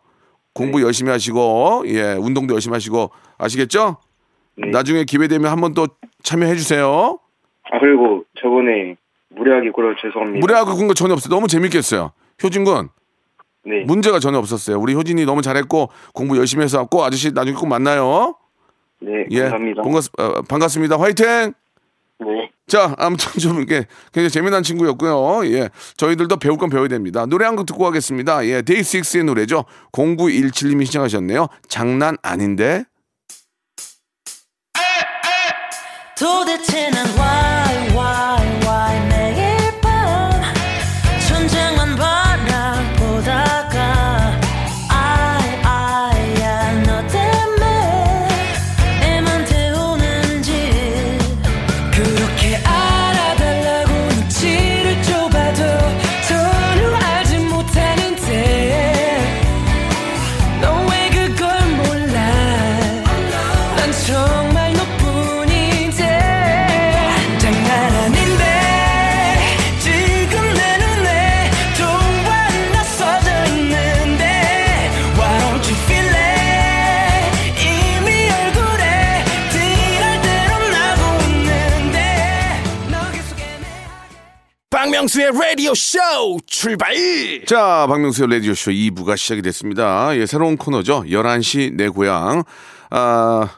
공부 0.54 0.82
열심히 0.82 1.12
하시고, 1.12 1.84
예, 1.88 2.14
운동도 2.14 2.54
열심히 2.54 2.74
하시고, 2.74 3.12
아시겠죠? 3.38 3.98
네. 4.58 4.70
나중에 4.72 5.04
기회 5.04 5.28
되면 5.28 5.52
한번 5.52 5.74
또 5.74 5.88
참여해 6.24 6.56
주세요. 6.56 7.20
아 7.72 7.80
그리고 7.80 8.24
저번에 8.42 8.96
무례하게 9.30 9.72
굴어 9.72 9.96
죄송합니다. 10.02 10.40
무례하고 10.40 10.74
그런 10.74 10.88
거 10.88 10.94
전혀 10.94 11.14
없어요. 11.14 11.34
너무 11.34 11.48
재밌겠어요. 11.48 12.12
효진 12.44 12.64
군 12.64 12.90
네. 13.64 13.84
문제가 13.86 14.20
전혀 14.20 14.38
없었어요. 14.40 14.80
우리 14.80 14.96
효진이 14.96 15.24
너무 15.26 15.42
잘했고 15.42 15.90
공부 16.14 16.38
열심히 16.38 16.64
해서 16.64 16.86
꼭 16.86 17.04
아저씨 17.04 17.32
나중에 17.32 17.56
꼭 17.56 17.68
만나요. 17.68 18.36
네, 19.02 19.26
예, 19.30 19.42
감사합니다. 19.42 19.82
반갑, 19.84 20.04
어, 20.18 20.42
반갑습니다. 20.42 21.00
화이팅! 21.00 21.54
네. 22.20 22.52
자, 22.68 22.94
아무튼 22.98 23.40
좀 23.40 23.58
이렇게 23.58 23.86
굉장히 24.14 24.30
재미난 24.30 24.62
친구였고요. 24.64 25.46
예, 25.52 25.70
저희들도 25.98 26.38
배울 26.38 26.58
건 26.58 26.70
배워야 26.70 26.88
됩니다. 26.88 27.26
노래 27.26 27.46
한 27.46 27.56
곡 27.56 27.66
듣고 27.66 27.84
가겠습니다. 27.86 28.46
예, 28.48 28.62
데이식스의 28.62 29.24
노래죠. 29.24 29.66
0917님이 29.92 30.86
신청하셨네요. 30.86 31.48
장난 31.68 32.18
아닌데. 32.22 32.84
도대체 36.20 36.90
난 36.92 37.06
박명수의 84.80 85.32
라디오 85.34 85.76
쇼 85.76 86.00
출발 86.46 86.96
자, 87.46 87.86
박명수의 87.90 88.30
라디오 88.30 88.54
쇼 88.54 88.72
2부가 88.72 89.18
시작이 89.18 89.42
됐습니다. 89.42 90.16
예, 90.16 90.26
새로운 90.26 90.56
코너죠. 90.56 91.04
11시 91.04 91.74
내 91.74 91.90
고향. 91.90 92.44
아, 92.90 93.50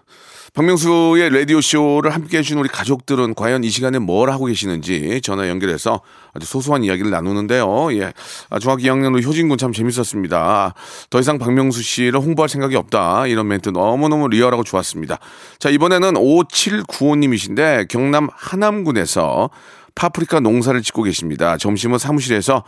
박명수의 0.55 1.29
라디오 1.29 1.61
쇼를 1.61 2.09
함께 2.09 2.39
해주신 2.39 2.57
우리 2.57 2.67
가족들은 2.67 3.35
과연 3.35 3.63
이 3.63 3.69
시간에 3.69 3.99
뭘 3.99 4.31
하고 4.31 4.45
계시는지 4.45 5.21
전화 5.23 5.47
연결해서 5.47 6.01
아주 6.33 6.47
소소한 6.47 6.83
이야기를 6.83 7.11
나누는데요. 7.11 7.93
예. 7.99 8.13
아, 8.49 8.57
중학교 8.57 8.81
2학년 8.81 9.13
우리 9.13 9.23
효진군 9.23 9.59
참 9.59 9.73
재밌었습니다. 9.73 10.73
더 11.11 11.19
이상 11.19 11.37
박명수 11.37 11.83
씨를 11.83 12.19
홍보할 12.19 12.49
생각이 12.49 12.75
없다. 12.75 13.27
이런 13.27 13.47
멘트 13.47 13.69
너무너무 13.69 14.27
리얼하고 14.27 14.63
좋았습니다. 14.63 15.19
자, 15.59 15.69
이번에는 15.69 16.15
5795님이신데 16.15 17.87
경남 17.89 18.27
하남군에서 18.35 19.51
파프리카 19.95 20.39
농사를 20.39 20.81
짓고 20.81 21.03
계십니다. 21.03 21.57
점심은 21.57 21.97
사무실에서 21.97 22.63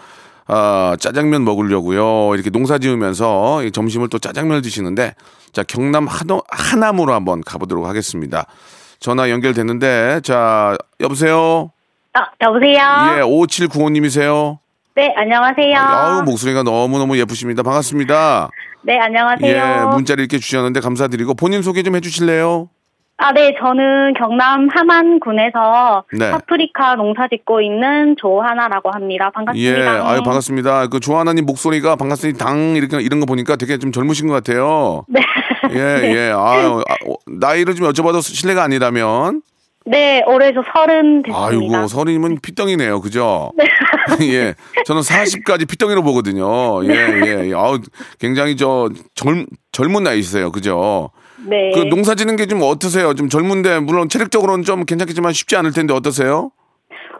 아, 0.45 0.95
짜장면 0.99 1.45
먹으려고요. 1.45 2.35
이렇게 2.35 2.49
농사 2.49 2.77
지으면서 2.77 3.63
이 3.63 3.71
점심을 3.71 4.09
또 4.09 4.19
짜장면을 4.19 4.61
드시는데 4.61 5.15
자, 5.53 5.63
경남 5.63 6.07
하남, 6.07 6.41
하남으로 6.49 7.13
한번 7.13 7.41
가보도록 7.41 7.85
하겠습니다. 7.85 8.45
전화 8.99 9.29
연결됐는데 9.29 10.21
자, 10.23 10.77
여보세요? 10.99 11.71
아, 12.13 12.27
여보세요? 12.41 12.77
예, 13.17 13.21
5795님이세요? 13.21 14.59
네, 14.95 15.13
안녕하세요. 15.17 15.75
아우, 15.75 16.23
목소리가 16.23 16.61
너무너무 16.63 17.17
예쁘십니다. 17.17 17.63
반갑습니다. 17.63 18.49
네, 18.83 18.99
안녕하세요. 18.99 19.49
예, 19.49 19.85
문자를 19.95 20.23
이렇게 20.23 20.37
주셨는데 20.37 20.81
감사드리고 20.81 21.33
본인 21.33 21.61
소개 21.63 21.81
좀 21.81 21.95
해주실래요? 21.95 22.69
아, 23.17 23.31
네, 23.31 23.55
저는 23.59 24.15
경남 24.15 24.67
함안군에서 24.69 26.03
네. 26.17 26.31
파프리카 26.31 26.95
농사 26.95 27.27
짓고 27.27 27.61
있는 27.61 28.15
조하나라고 28.19 28.89
합니다. 28.91 29.29
반갑습니다. 29.33 29.79
예, 29.79 29.87
아유, 29.99 30.23
반갑습니다. 30.23 30.87
그 30.87 30.99
조하나님 30.99 31.45
목소리가 31.45 31.95
반갑습니다. 31.95 32.43
당, 32.43 32.75
이렇게, 32.75 32.99
이런 33.01 33.19
거 33.19 33.25
보니까 33.25 33.55
되게 33.55 33.77
좀 33.77 33.91
젊으신 33.91 34.27
것 34.27 34.33
같아요. 34.33 35.05
네. 35.07 35.21
예, 35.71 35.77
예. 36.11 36.19
아유, 36.35 36.83
아, 36.87 36.93
어, 37.07 37.15
나이를 37.27 37.75
좀 37.75 37.87
여쭤봐도 37.87 38.21
실례가 38.21 38.63
아니라면. 38.63 39.41
네, 39.85 40.23
올해 40.25 40.51
저 40.53 40.63
서른 40.73 41.21
됐습니다. 41.23 41.45
아이고, 41.47 41.87
서른이면 41.87 42.39
피덩이네요. 42.41 42.99
그죠? 43.01 43.51
예. 44.21 44.55
저는 44.85 45.01
40까지 45.01 45.69
피덩이로 45.69 46.01
보거든요. 46.03 46.83
예, 46.85 46.89
예. 46.89 47.49
예. 47.49 47.53
아우, 47.53 47.79
굉장히 48.19 48.57
저, 48.57 48.89
젊, 49.13 49.45
젊은 49.71 50.03
나이세요. 50.03 50.51
그죠? 50.51 51.11
네. 51.47 51.71
그 51.73 51.79
농사 51.89 52.15
짓는 52.15 52.35
게 52.35 52.45
좀 52.45 52.61
어떠세요? 52.61 53.13
좀 53.13 53.29
젊은데, 53.29 53.79
물론 53.79 54.09
체력적으로는 54.09 54.63
좀 54.63 54.85
괜찮겠지만 54.85 55.33
쉽지 55.33 55.55
않을 55.55 55.71
텐데 55.73 55.93
어떠세요? 55.93 56.51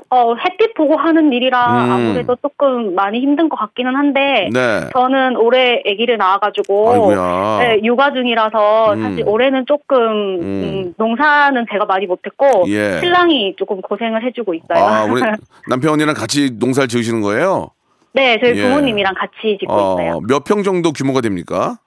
어, 0.10 0.36
햇빛 0.36 0.76
보고 0.76 0.96
하는 0.96 1.34
일이라 1.34 1.86
음. 1.86 1.92
아무래도 1.92 2.36
조금 2.36 2.94
많이 2.94 3.20
힘든 3.20 3.50
것 3.50 3.56
같기는 3.58 3.96
한데 3.96 4.48
네. 4.54 4.88
저는 4.94 5.38
올해 5.38 5.82
아기를 5.88 6.18
낳아가지고. 6.18 7.12
네, 7.60 7.80
육아 7.84 8.14
중이라서 8.14 8.94
음. 8.94 9.02
사실 9.02 9.24
올해는 9.28 9.66
조금 9.66 9.98
음, 10.40 10.94
농사는 10.98 11.66
제가 11.72 11.86
많이 11.86 12.06
못했고 12.06 12.66
예. 12.68 13.00
신랑이 13.00 13.56
조금 13.58 13.82
고생을 13.82 14.24
해주고 14.28 14.54
있어요. 14.54 14.84
아, 14.86 15.04
우리 15.06 15.20
남편이랑 15.68 16.14
같이 16.14 16.52
농사를 16.60 16.90
지으시는 16.90 17.22
거예요? 17.22 17.70
네, 18.14 18.38
저희 18.40 18.56
예. 18.60 18.62
부모님이랑 18.62 19.16
같이 19.16 19.58
짓고 19.60 19.74
있어요. 19.74 20.18
어, 20.18 20.22
몇평 20.28 20.62
정도 20.62 20.92
규모가 20.92 21.22
됩니까? 21.22 21.78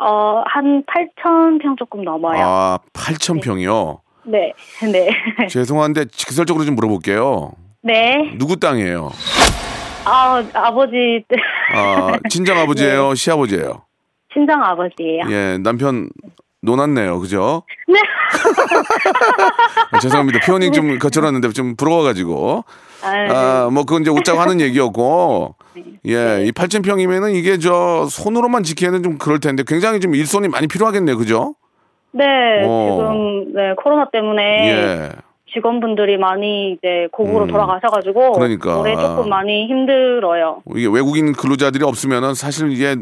어, 0.00 0.42
한 0.46 0.84
8천 0.84 1.60
평 1.60 1.76
조금 1.76 2.02
넘어요. 2.04 2.40
아, 2.40 2.78
8천 2.92 3.42
평이요. 3.42 4.00
네, 4.24 4.52
네, 4.92 5.08
죄송한데 5.48 6.06
직설적으로 6.06 6.64
좀 6.64 6.74
물어볼게요. 6.74 7.52
네. 7.82 8.34
누구 8.38 8.56
땅이에요? 8.56 9.10
아, 10.04 10.42
아버지, 10.54 11.24
아, 11.74 12.18
친정 12.30 12.58
아버지예요, 12.58 13.14
시아버지예요. 13.14 13.82
친정 14.32 14.62
아버지예요. 14.62 15.24
예, 15.30 15.58
남편 15.58 16.10
논았네요, 16.62 17.18
그죠? 17.20 17.62
네. 17.88 17.98
아, 19.90 19.98
죄송합니다. 19.98 20.40
표현이 20.44 20.70
좀 20.72 20.98
거칠었는데 20.98 21.50
좀 21.50 21.76
부러워가지고. 21.76 22.64
아, 23.02 23.68
뭐 23.72 23.84
그건 23.84 24.02
이제 24.02 24.10
웃자고 24.10 24.40
하는 24.40 24.60
얘기였고. 24.60 25.54
예, 26.06 26.44
이 26.46 26.52
8,000평이면은 26.52 27.34
이게 27.34 27.58
저 27.58 28.06
손으로만 28.08 28.62
지키기에는 28.62 29.02
좀 29.02 29.18
그럴 29.18 29.40
텐데 29.40 29.62
굉장히 29.66 30.00
좀 30.00 30.14
일손이 30.14 30.48
많이 30.48 30.66
필요하겠네요. 30.66 31.16
그죠? 31.16 31.54
네, 32.12 32.24
어. 32.64 32.98
지금 32.98 33.54
네 33.54 33.74
코로나 33.82 34.08
때문에 34.10 34.42
예. 34.70 35.10
직원분들이 35.52 36.18
많이 36.18 36.72
이제 36.72 37.08
고국으로 37.12 37.44
음. 37.44 37.48
돌아가셔가지고 37.48 38.32
그러니까. 38.32 38.80
올해 38.80 38.94
조금 38.94 39.28
많이 39.28 39.66
힘들어요. 39.66 40.62
이게 40.76 40.86
외국인 40.86 41.32
근로자들이 41.32 41.84
없으면은 41.84 42.34
사실 42.34 42.70
이게 42.70 42.96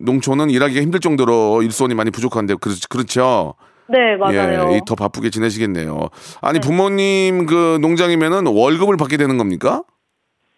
농촌은 0.00 0.50
일하기가 0.50 0.80
힘들 0.80 1.00
정도로 1.00 1.62
일손이 1.62 1.94
많이 1.94 2.10
부족한데 2.10 2.54
그렇, 2.60 2.74
그렇죠. 2.88 3.54
네, 3.86 4.16
맞아요. 4.16 4.72
예, 4.72 4.76
이더 4.78 4.94
바쁘게 4.94 5.30
지내시겠네요. 5.30 6.08
아니 6.40 6.58
부모님 6.58 7.46
그 7.46 7.78
농장이면은 7.80 8.46
월급을 8.46 8.96
받게 8.96 9.16
되는 9.16 9.36
겁니까? 9.38 9.82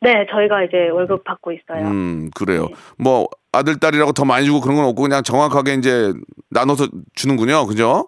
네, 0.06 0.24
저희가 0.30 0.62
이제 0.62 0.88
월급 0.88 1.24
받고 1.24 1.50
있어요. 1.50 1.84
음, 1.84 2.30
그래요. 2.32 2.68
뭐 2.96 3.26
아들 3.50 3.80
딸이라고 3.80 4.12
더 4.12 4.24
많이 4.24 4.46
주고 4.46 4.60
그런 4.60 4.76
건 4.76 4.84
없고 4.84 5.02
그냥 5.02 5.24
정확하게 5.24 5.74
이제 5.74 6.12
나눠서 6.48 6.86
주는군요. 7.16 7.66
그죠? 7.66 8.06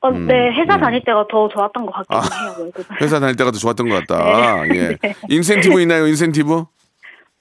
어, 0.00 0.08
음, 0.08 0.26
네, 0.26 0.50
회사 0.50 0.74
음. 0.74 0.80
다닐 0.80 1.04
때가 1.04 1.26
더 1.30 1.48
좋았던 1.48 1.86
것 1.86 1.92
같긴 1.92 2.16
아. 2.16 2.20
해요, 2.20 2.54
월급. 2.58 2.84
회사 3.00 3.20
다닐 3.20 3.36
때가 3.36 3.52
더 3.52 3.58
좋았던 3.58 3.88
것 3.88 4.04
같다. 4.04 4.64
네. 4.64 4.68
예. 4.74 4.96
네. 5.00 5.14
인센티브 5.28 5.80
있나요? 5.82 6.08
인센티브? 6.08 6.64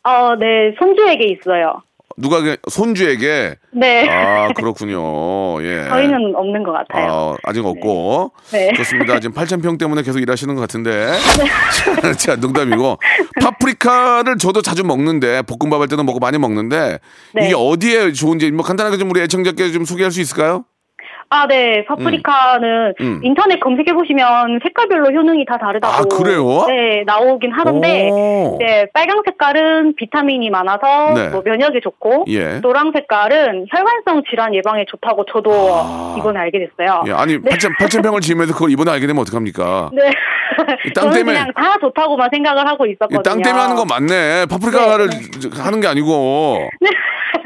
어, 0.04 0.36
네, 0.36 0.76
손주에게 0.78 1.26
있어요. 1.30 1.82
누가 2.18 2.42
그 2.42 2.58
손주에게 2.70 3.56
네. 3.72 4.10
아 4.10 4.50
그렇군요. 4.54 5.62
예. 5.64 5.86
저희는 5.90 6.36
없는 6.36 6.64
것 6.64 6.72
같아요. 6.72 7.12
아, 7.12 7.36
아직 7.44 7.66
없고 7.66 8.32
네. 8.52 8.72
좋습니다. 8.74 9.20
지금 9.20 9.36
8,000평 9.36 9.80
때문에 9.80 10.04
계속 10.04 10.20
일하시는 10.20 10.54
것 10.56 10.62
같은데. 10.62 11.14
자, 12.02 12.14
자, 12.18 12.36
농담이고. 12.36 12.98
파프리카를 13.42 14.38
저도 14.38 14.62
자주 14.62 14.84
먹는데 14.84 15.42
볶음밥 15.44 15.82
할 15.82 15.88
때도 15.88 16.04
먹고 16.04 16.20
많이 16.20 16.38
먹는데 16.38 17.00
네. 17.34 17.46
이게 17.46 17.56
어디에 17.56 18.12
좋은지 18.14 18.52
뭐 18.52 18.66
간단하게 18.66 18.98
좀 18.98 19.10
우리 19.10 19.22
애청자께 19.22 19.72
좀 19.72 19.86
소개할 19.86 20.12
수 20.12 20.22
있을까요? 20.22 20.66
아, 21.34 21.48
네. 21.48 21.84
파프리카는 21.86 22.94
음. 23.02 23.20
인터넷 23.24 23.60
검색해 23.60 23.94
보시면 23.94 24.60
색깔별로 24.62 25.12
효능이 25.12 25.46
다 25.46 25.58
다르다고. 25.58 25.94
아, 25.94 26.02
그래요? 26.04 26.66
네, 26.68 27.04
나오긴 27.08 27.52
하는데 27.52 28.10
오. 28.12 28.58
네, 28.60 28.86
빨강 28.94 29.24
색깔은 29.26 29.96
비타민이 29.96 30.52
많아서 30.52 31.14
네. 31.16 31.30
뭐 31.30 31.42
면역에 31.44 31.80
좋고 31.80 32.26
예. 32.28 32.60
노랑 32.60 32.92
색깔은 32.94 33.66
혈관성 33.70 34.24
질환 34.30 34.54
예방에 34.54 34.86
좋다고 34.88 35.26
저도 35.26 35.52
아. 35.52 36.16
이번에 36.20 36.40
알게 36.40 36.60
됐어요. 36.60 37.04
예, 37.08 37.14
아니 37.14 37.42
네. 37.42 37.50
8,000, 37.50 37.74
8,000평을 37.80 38.22
지으면서 38.22 38.54
그걸 38.54 38.70
이번에 38.70 38.92
알게 38.92 39.08
되면 39.08 39.20
어떡합니까? 39.22 39.90
네. 39.94 40.12
이땅 40.88 41.04
저는 41.12 41.18
때문에- 41.18 41.26
그냥 41.26 41.52
다 41.56 41.78
좋다고만 41.80 42.30
생각을 42.32 42.68
하고 42.68 42.86
이 42.86 42.92
있었거든요. 42.92 43.22
땅 43.24 43.42
때문에 43.42 43.62
하는 43.62 43.76
거 43.76 43.86
맞네. 43.86 44.46
파프리카를 44.48 45.10
하는 45.58 45.80
게 45.82 45.88
아니고. 45.88 46.58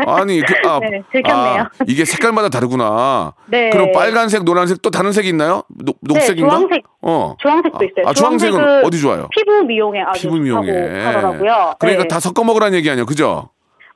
아니, 0.06 0.42
그, 0.42 0.54
아, 0.70 0.80
네, 0.82 1.02
들켰네요. 1.12 1.62
아, 1.62 1.70
이게 1.88 2.06
색깔마다 2.06 2.50
다르구나. 2.50 3.34
네. 3.48 3.70
그럼 3.72 3.92
빨간색, 3.94 4.44
노란색 4.44 4.82
또 4.84 4.92
다른 4.92 5.12
색이 5.12 5.30
있나요? 5.30 5.64
녹, 5.70 5.98
녹색인가? 6.02 6.54
네, 6.54 6.60
주황색. 6.60 6.84
어. 7.02 7.36
주황색도 7.40 7.84
있어요. 7.84 8.06
아, 8.08 8.14
주황색은 8.14 8.86
어디 8.86 9.00
좋아요? 9.02 9.28
피부 9.32 9.64
미용에 9.64 10.02
아주 10.02 10.22
피부 10.24 10.38
미용에. 10.38 10.72
하더라고요. 11.04 11.74
그러니까 11.80 12.04
네. 12.04 12.08
다 12.08 12.20
섞어 12.20 12.44
먹으라는 12.44 12.78
얘기 12.78 12.90
아니에요. 12.92 13.06
그죠? 13.08 13.50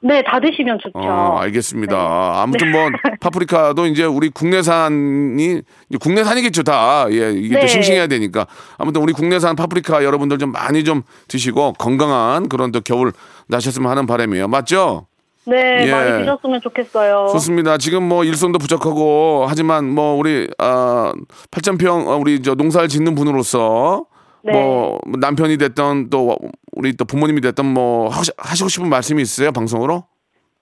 네, 0.04 0.24
다 0.24 0.40
드시면 0.40 0.80
좋죠. 0.82 1.08
어, 1.08 1.38
알겠습니다. 1.40 1.96
네. 1.96 2.42
아무튼 2.42 2.72
뭐 2.72 2.90
파프리카도 3.22 3.86
이제 3.86 4.04
우리 4.04 4.30
국내산이 4.30 5.62
국내산이겠죠 6.00 6.64
다. 6.64 7.06
예, 7.12 7.32
이게 7.32 7.56
또 7.56 7.62
네. 7.62 7.68
싱싱해야 7.68 8.08
되니까. 8.08 8.48
아무튼 8.78 9.02
우리 9.02 9.14
국내산 9.14 9.56
파프리카 9.56 10.04
여러분들 10.04 10.40
좀 10.40 10.52
많이 10.52 10.84
좀 10.84 11.04
드시고 11.28 11.74
건강한 11.74 12.50
그런 12.50 12.72
또 12.72 12.82
겨울 12.82 13.14
나셨으면 13.48 13.90
하는 13.90 14.08
바람이에요. 14.08 14.48
맞죠? 14.48 15.06
네, 15.46 15.86
예. 15.88 15.92
많이 15.92 16.20
드셨으면 16.20 16.62
좋겠어요. 16.62 17.30
좋습니다. 17.32 17.78
지금 17.78 18.04
뭐 18.04 18.24
일손도 18.24 18.58
부족하고 18.60 19.46
하지만 19.48 19.90
뭐 19.90 20.16
우리 20.16 20.48
아 20.58 21.14
8,000평 21.52 22.08
어, 22.08 22.18
우리 22.18 22.42
저 22.42 22.56
농사를 22.56 22.88
짓는 22.88 23.14
분으로서 23.16 24.06
네. 24.44 24.54
뭐 24.54 25.00
남편이 25.06 25.58
됐던 25.58 26.10
또 26.10 26.38
우리 26.72 26.94
또 26.94 27.06
부모님이 27.06 27.42
됐던 27.42 27.66
뭐 27.66 28.10
하시, 28.10 28.32
하시고 28.38 28.70
싶은 28.70 28.90
말씀이 28.90 29.22
있어요 29.22 29.52
방송으로? 29.52 30.06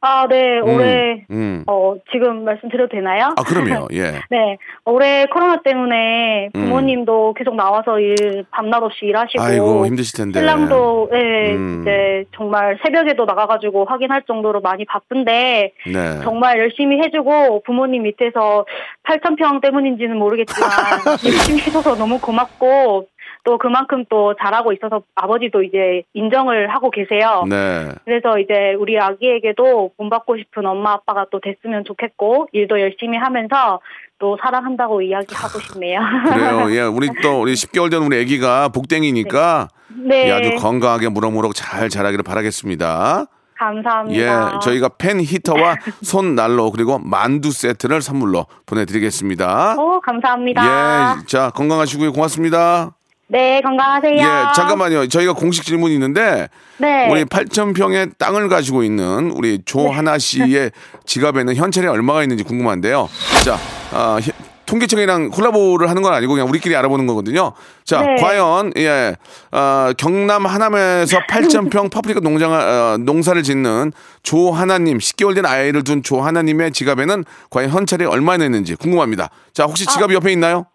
아, 0.01 0.27
네, 0.29 0.59
올해 0.59 1.25
음. 1.29 1.65
어, 1.67 1.95
지금 2.11 2.45
말씀드려도 2.45 2.95
되나요? 2.95 3.33
아 3.35 3.43
그럼요. 3.43 3.89
예. 3.91 4.21
네, 4.29 4.57
올해 4.85 5.25
코로나 5.25 5.61
때문에 5.61 6.51
부모님도 6.53 7.33
계속 7.37 7.55
나와서 7.55 7.99
일 7.99 8.45
밤낮 8.49 8.81
없이 8.81 9.05
일하시고 9.05 9.41
아이고 9.43 9.85
힘드실 9.85 10.17
텐데. 10.17 10.39
신랑도 10.39 11.09
네, 11.11 11.51
음. 11.53 11.81
이제 11.81 12.23
정말 12.33 12.79
새벽에도 12.81 13.25
나가가지고 13.25 13.85
확인할 13.85 14.23
정도로 14.25 14.61
많이 14.61 14.85
바쁜데 14.85 15.73
네. 15.85 16.21
정말 16.23 16.59
열심히 16.59 16.99
해주고 16.99 17.63
부모님 17.65 18.03
밑에서 18.03 18.65
8천 19.03 19.37
평 19.37 19.59
때문인지는 19.59 20.17
모르겠지만 20.17 20.69
열심히 21.27 21.59
해줘서 21.59 21.95
너무 21.95 22.19
고맙고 22.19 23.07
또 23.49 23.57
그만큼 23.57 24.05
또 24.09 24.35
잘하고 24.39 24.73
있어서 24.73 25.01
아버지도 25.15 25.63
이제 25.63 26.03
인정을 26.13 26.69
하고 26.69 26.91
계세요. 26.91 27.45
네. 27.49 27.89
그래서 28.05 28.37
이제 28.37 28.75
우리 28.77 28.99
아기에게도 28.99 29.93
본받고 29.97 30.37
싶은 30.37 30.67
엄마 30.67 30.91
아빠가 30.91 31.25
또 31.31 31.39
됐으면 31.39 31.83
좋겠고 31.83 32.49
일도 32.51 32.79
열심히 32.79 33.17
하면서 33.17 33.79
또 34.19 34.37
사랑한다고 34.39 35.01
이야기하고 35.01 35.57
싶네요. 35.61 35.99
그래요. 36.31 36.69
예. 36.77 36.81
우리 36.81 37.09
또 37.23 37.41
우리 37.41 37.53
10개월 37.53 37.89
된 37.89 38.03
우리 38.03 38.21
아기가 38.21 38.69
복댕이니까 38.69 39.69
네. 39.97 40.27
예, 40.27 40.31
아주 40.31 40.55
건강하게 40.57 41.09
무럭무럭 41.09 41.55
잘 41.55 41.89
자라기를 41.89 42.21
바라겠습니다. 42.21 43.25
감사합니다. 43.57 44.53
예, 44.55 44.59
저희가 44.61 44.89
팬 44.99 45.19
히터와 45.19 45.75
손 46.03 46.35
난로 46.35 46.69
그리고 46.69 46.99
만두 46.99 47.51
세트를 47.51 48.03
선물로 48.03 48.45
보내드리겠습니다. 48.67 49.75
오, 49.79 49.99
감사합니다. 50.01 50.63
예, 50.63 51.25
자 51.25 51.49
건강하시고요, 51.49 52.13
고맙습니다. 52.13 52.93
네, 53.31 53.61
건강하세요. 53.61 54.17
예, 54.17 54.53
잠깐만요. 54.55 55.07
저희가 55.07 55.33
공식 55.33 55.63
질문이 55.63 55.93
있는데 55.93 56.49
네. 56.79 57.07
우리 57.11 57.25
8천 57.25 57.75
평의 57.75 58.09
땅을 58.17 58.49
가지고 58.49 58.81
있는 58.83 59.31
우리 59.35 59.61
조하나 59.63 60.17
씨의 60.17 60.71
지갑에는 61.05 61.55
현찰이 61.55 61.85
얼마가 61.85 62.23
있는지 62.23 62.43
궁금한데요. 62.43 63.07
자, 63.45 63.57
아, 63.93 64.17
히- 64.19 64.31
통계청이랑 64.65 65.29
콜라보를 65.29 65.89
하는 65.89 66.01
건 66.03 66.13
아니고 66.13 66.33
그냥 66.33 66.47
우리끼리 66.47 66.75
알아보는 66.75 67.05
거거든요. 67.07 67.53
자, 67.85 68.01
네. 68.01 68.15
과연 68.19 68.73
예, 68.77 69.15
아, 69.51 69.93
경남 69.97 70.45
하남에서 70.47 71.19
8천 71.29 71.69
평 71.71 71.89
파프리카 71.89 72.19
농장 72.21 72.51
어, 72.51 72.97
농사를 72.99 73.41
짓는 73.43 73.91
조하나님 74.23 74.97
10개월 74.97 75.35
된 75.35 75.45
아이를 75.45 75.83
둔 75.83 76.01
조하나님의 76.01 76.71
지갑에는 76.71 77.25
과연 77.51 77.69
현찰이 77.69 78.05
얼마나 78.05 78.45
있는지 78.45 78.73
궁금합니다. 78.75 79.29
자, 79.53 79.65
혹시 79.65 79.85
지갑이 79.85 80.13
옆에 80.15 80.31
있나요? 80.31 80.65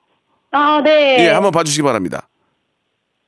아, 0.52 0.80
네. 0.84 1.26
예, 1.26 1.30
한번 1.30 1.50
봐주시기 1.52 1.82
바랍니다. 1.82 2.28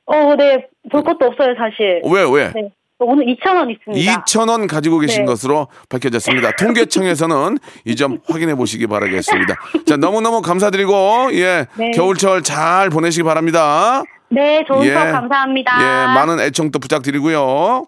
어, 0.07 0.35
네. 0.35 0.67
볼 0.91 1.03
것도 1.03 1.25
없어요, 1.25 1.53
사실. 1.57 2.01
왜 2.05 2.23
왜? 2.23 2.51
네. 2.53 2.69
오늘 2.99 3.25
2,000원 3.27 3.69
있습니다. 3.69 4.23
2천 4.23 4.49
원 4.49 4.65
가지고 4.65 4.97
계신 4.97 5.19
네. 5.21 5.25
것으로 5.25 5.67
밝혀졌습니다. 5.89 6.51
통계청에서는 6.57 7.57
이 7.85 7.95
점 7.95 8.19
확인해 8.27 8.55
보시기 8.55 8.87
바라겠습니다. 8.87 9.55
자, 9.85 9.97
너무너무 9.97 10.41
감사드리고, 10.41 11.29
예, 11.33 11.67
네. 11.77 11.91
겨울철 11.91 12.41
잘 12.41 12.89
보내시기 12.89 13.23
바랍니다. 13.23 14.01
네, 14.29 14.63
좋은 14.67 14.83
예. 14.85 14.93
수업 14.93 15.11
감사합니다. 15.11 15.77
예, 15.79 16.05
많은 16.15 16.39
애청 16.39 16.71
또 16.71 16.79
부탁드리고요. 16.79 17.85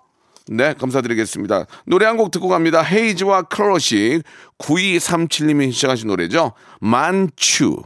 네, 0.52 0.74
감사드리겠습니다. 0.80 1.66
노래 1.86 2.06
한 2.06 2.16
곡 2.18 2.30
듣고 2.32 2.48
갑니다. 2.48 2.82
헤이즈와 2.84 3.44
클로시 3.44 4.22
9237님이 4.60 5.72
시작하신 5.72 6.08
노래죠. 6.08 6.54
만추. 6.82 7.78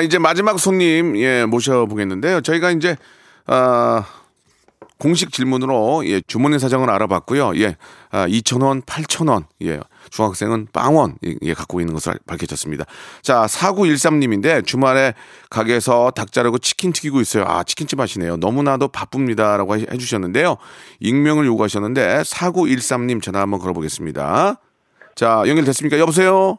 자, 0.00 0.02
이제 0.02 0.18
마지막 0.18 0.58
손님, 0.58 1.14
예, 1.18 1.44
모셔보겠는데요. 1.44 2.40
저희가 2.40 2.70
이제, 2.70 2.96
아, 3.46 4.02
공식 4.98 5.30
질문으로, 5.30 6.06
예, 6.06 6.22
주머니 6.26 6.58
사정을 6.58 6.88
알아봤고요. 6.88 7.52
예, 7.56 7.76
아, 8.10 8.26
2,000원, 8.26 8.82
8,000원, 8.86 9.44
예, 9.62 9.78
중학생은 10.08 10.68
빵원, 10.72 11.16
예, 11.26 11.34
예, 11.42 11.52
갖고 11.52 11.80
있는 11.80 11.92
것을 11.92 12.14
밝혀졌습니다. 12.26 12.86
자, 13.20 13.44
4913님인데, 13.46 14.64
주말에 14.64 15.12
가게에서 15.50 16.12
닭 16.12 16.32
자르고 16.32 16.58
치킨 16.60 16.92
튀기고 16.94 17.20
있어요. 17.20 17.44
아, 17.46 17.62
치킨집 17.62 18.00
하시네요. 18.00 18.38
너무나도 18.38 18.88
바쁩니다. 18.88 19.58
라고 19.58 19.76
해- 19.76 19.84
해주셨는데요. 19.92 20.56
익명을 21.00 21.44
요구하셨는데, 21.44 22.22
4913님 22.22 23.20
전화 23.22 23.40
한번 23.40 23.60
걸어보겠습니다. 23.60 24.54
자, 25.14 25.42
연결됐습니까? 25.46 25.98
여보세요? 25.98 26.56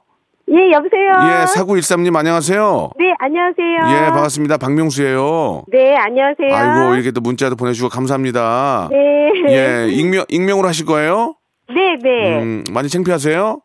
예, 0.50 0.72
여보세요. 0.72 1.12
예, 1.24 1.46
4913님 1.46 2.16
안녕하세요. 2.16 2.90
네, 3.00 3.14
안녕하세요. 3.20 3.78
예, 3.96 4.10
반갑습니다. 4.12 4.58
박명수예요. 4.58 5.64
네, 5.72 5.96
안녕하세요. 5.96 6.54
아이고, 6.54 6.96
이렇게 6.96 7.12
또 7.12 7.22
문자도 7.22 7.56
보내주고 7.56 7.90
감사합니다. 7.90 8.90
네. 8.92 9.32
예, 9.50 9.88
익명, 9.90 10.26
익명으로 10.28 10.68
하실 10.68 10.86
거예요? 10.86 11.36
네, 11.70 11.96
네. 12.04 12.40
음, 12.42 12.64
많이 12.74 12.90
창피하세요? 12.90 13.62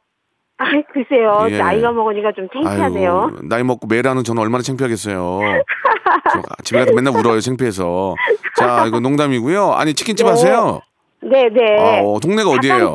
아, 0.59 0.65
글쎄요. 0.93 1.49
예. 1.51 1.59
나이가 1.59 1.91
먹으니까 1.93 2.33
좀 2.33 2.49
창피하네요. 2.53 3.31
아이고, 3.33 3.49
나이 3.49 3.63
먹고 3.65 3.87
매일 3.89 4.07
하는 4.07 4.23
저는 4.23 4.41
얼마나 4.41 4.63
창피하겠어요. 4.63 5.41
저 6.33 6.43
집에 6.63 6.79
가서 6.81 6.93
맨날 6.95 7.15
울어요, 7.17 7.41
창피해서. 7.41 8.15
자, 8.57 8.85
이거 8.87 9.01
농담이고요. 9.01 9.73
아니, 9.73 9.93
치킨집 9.93 10.25
네. 10.25 10.31
하세요? 10.31 10.81
네, 11.23 11.49
네. 11.53 12.01
어, 12.05 12.19
동네가 12.21 12.49
어디예요? 12.49 12.95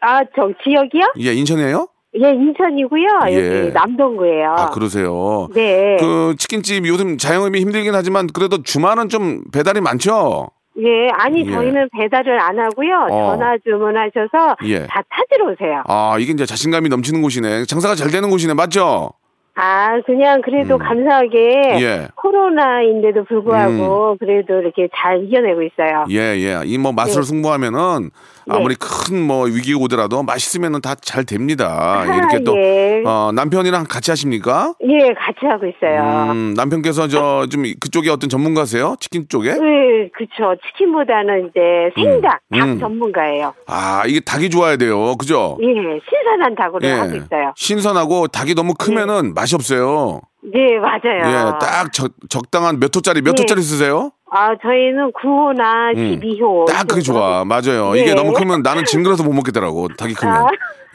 아, 0.00 0.20
저 0.36 0.50
지역이요? 0.64 1.12
예, 1.20 1.32
인천이에요? 1.32 1.86
예, 2.22 2.30
인천이고요. 2.30 3.06
예. 3.30 3.58
여기 3.62 3.72
남동구예요. 3.72 4.50
아, 4.56 4.70
그러세요? 4.70 5.48
네. 5.54 5.96
그 5.98 6.34
치킨집 6.38 6.86
요즘 6.86 7.18
자영업이 7.18 7.60
힘들긴 7.60 7.94
하지만 7.94 8.28
그래도 8.28 8.62
주말은 8.62 9.08
좀 9.08 9.42
배달이 9.52 9.80
많죠? 9.80 10.48
예, 10.78 11.08
아니 11.12 11.46
예. 11.46 11.50
저희는 11.52 11.88
배달을 11.98 12.40
안 12.40 12.58
하고요. 12.58 13.06
어. 13.10 13.36
전화 13.36 13.56
주문하셔서 13.64 14.56
예. 14.64 14.86
다 14.86 15.02
찾으러 15.12 15.52
오세요. 15.52 15.82
아, 15.86 16.16
이게 16.18 16.32
이제 16.32 16.46
자신감이 16.46 16.88
넘치는 16.88 17.20
곳이네. 17.22 17.64
장사가 17.66 17.94
잘 17.96 18.10
되는 18.10 18.30
곳이네. 18.30 18.54
맞죠? 18.54 19.10
아, 19.56 20.00
그냥 20.04 20.40
그래도 20.42 20.78
감사하게 20.78 21.74
음. 21.76 21.80
예. 21.80 22.08
코로나인데도 22.16 23.22
불구하고 23.24 24.16
그래도 24.18 24.54
이렇게 24.60 24.88
잘 24.96 25.22
이겨내고 25.24 25.62
있어요. 25.62 26.04
예, 26.10 26.36
예. 26.38 26.60
이 26.64 26.76
뭐 26.76 26.90
맛으로 26.92 27.22
네. 27.22 27.28
승부하면은 27.28 28.10
아무리 28.48 28.74
큰 28.74 29.14
뭐 29.24 29.44
위기가 29.46 29.78
오더라도 29.80 30.22
맛있으면은 30.22 30.80
다잘 30.80 31.24
됩니다. 31.24 31.66
아, 31.78 32.04
이렇게 32.04 32.40
또 32.44 32.56
예. 32.58 33.02
어, 33.06 33.30
남편이랑 33.32 33.84
같이 33.88 34.10
하십니까? 34.10 34.74
예, 34.82 35.14
같이 35.14 35.46
하고 35.46 35.66
있어요. 35.66 36.30
음, 36.32 36.54
남편께서 36.56 37.08
저 37.08 37.46
좀 37.50 37.62
그쪽에 37.80 38.10
어떤 38.10 38.28
전문가세요? 38.28 38.96
치킨 39.00 39.26
쪽에? 39.28 39.52
네, 39.54 40.08
그쵸. 40.16 40.54
치킨보다는 40.66 41.48
이제 41.50 41.60
생닭, 41.94 42.40
음, 42.52 42.58
닭 42.58 42.64
음. 42.68 42.80
전문가예요. 42.80 43.54
아, 43.66 44.02
이게 44.06 44.20
닭이 44.20 44.50
좋아야 44.50 44.76
돼요. 44.76 45.16
그죠? 45.16 45.56
예, 45.62 45.66
신선한 45.66 46.54
닭으로 46.56 46.88
하고 46.88 47.16
있어요. 47.16 47.52
신선하고 47.56 48.28
닭이 48.28 48.54
너무 48.54 48.74
크면은 48.74 49.34
맛이 49.34 49.54
없어요. 49.54 50.20
네, 50.42 50.78
맞아요. 50.78 51.20
예, 51.26 51.58
딱 51.64 51.92
적, 51.92 52.12
적당한 52.28 52.78
몇 52.80 52.94
호짜리 52.94 53.22
몇 53.22 53.34
예. 53.38 53.42
호짜리 53.42 53.62
쓰세요? 53.62 54.10
아, 54.36 54.56
저희는 54.60 55.12
9호나 55.12 55.96
음. 55.96 56.20
12호. 56.20 56.66
딱 56.66 56.88
그게 56.88 57.00
좋아. 57.00 57.44
맞아요. 57.44 57.96
예. 57.96 58.00
이게 58.00 58.14
너무 58.14 58.32
크면 58.32 58.62
나는 58.62 58.84
징그러서 58.84 59.22
못 59.22 59.32
먹겠더라고. 59.32 59.88
닭이 59.96 60.14
크면. 60.14 60.34
아. 60.36 60.46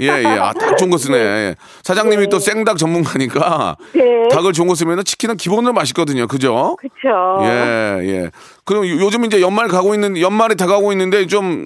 예, 0.01 0.07
예. 0.07 0.25
아, 0.27 0.51
딱 0.53 0.75
좋은 0.77 0.89
거 0.89 0.97
쓰네. 0.97 1.17
예. 1.17 1.55
사장님이 1.83 2.27
또 2.29 2.39
생닭 2.39 2.77
전문가니까 2.77 3.77
네. 3.93 4.27
닭을 4.29 4.51
좋은 4.53 4.67
거 4.67 4.75
쓰면 4.75 5.03
치킨은 5.05 5.37
기본으로 5.37 5.73
맛있거든요. 5.73 6.27
그죠? 6.27 6.75
그쵸. 6.79 7.39
예, 7.43 7.99
예. 8.07 8.31
그럼 8.65 8.85
요- 8.87 8.99
요즘 9.05 9.23
이제 9.25 9.41
연말 9.41 9.67
가고 9.69 9.93
있는, 9.93 10.19
연말이 10.19 10.55
다가오고 10.55 10.91
있는데 10.93 11.25
좀 11.27 11.65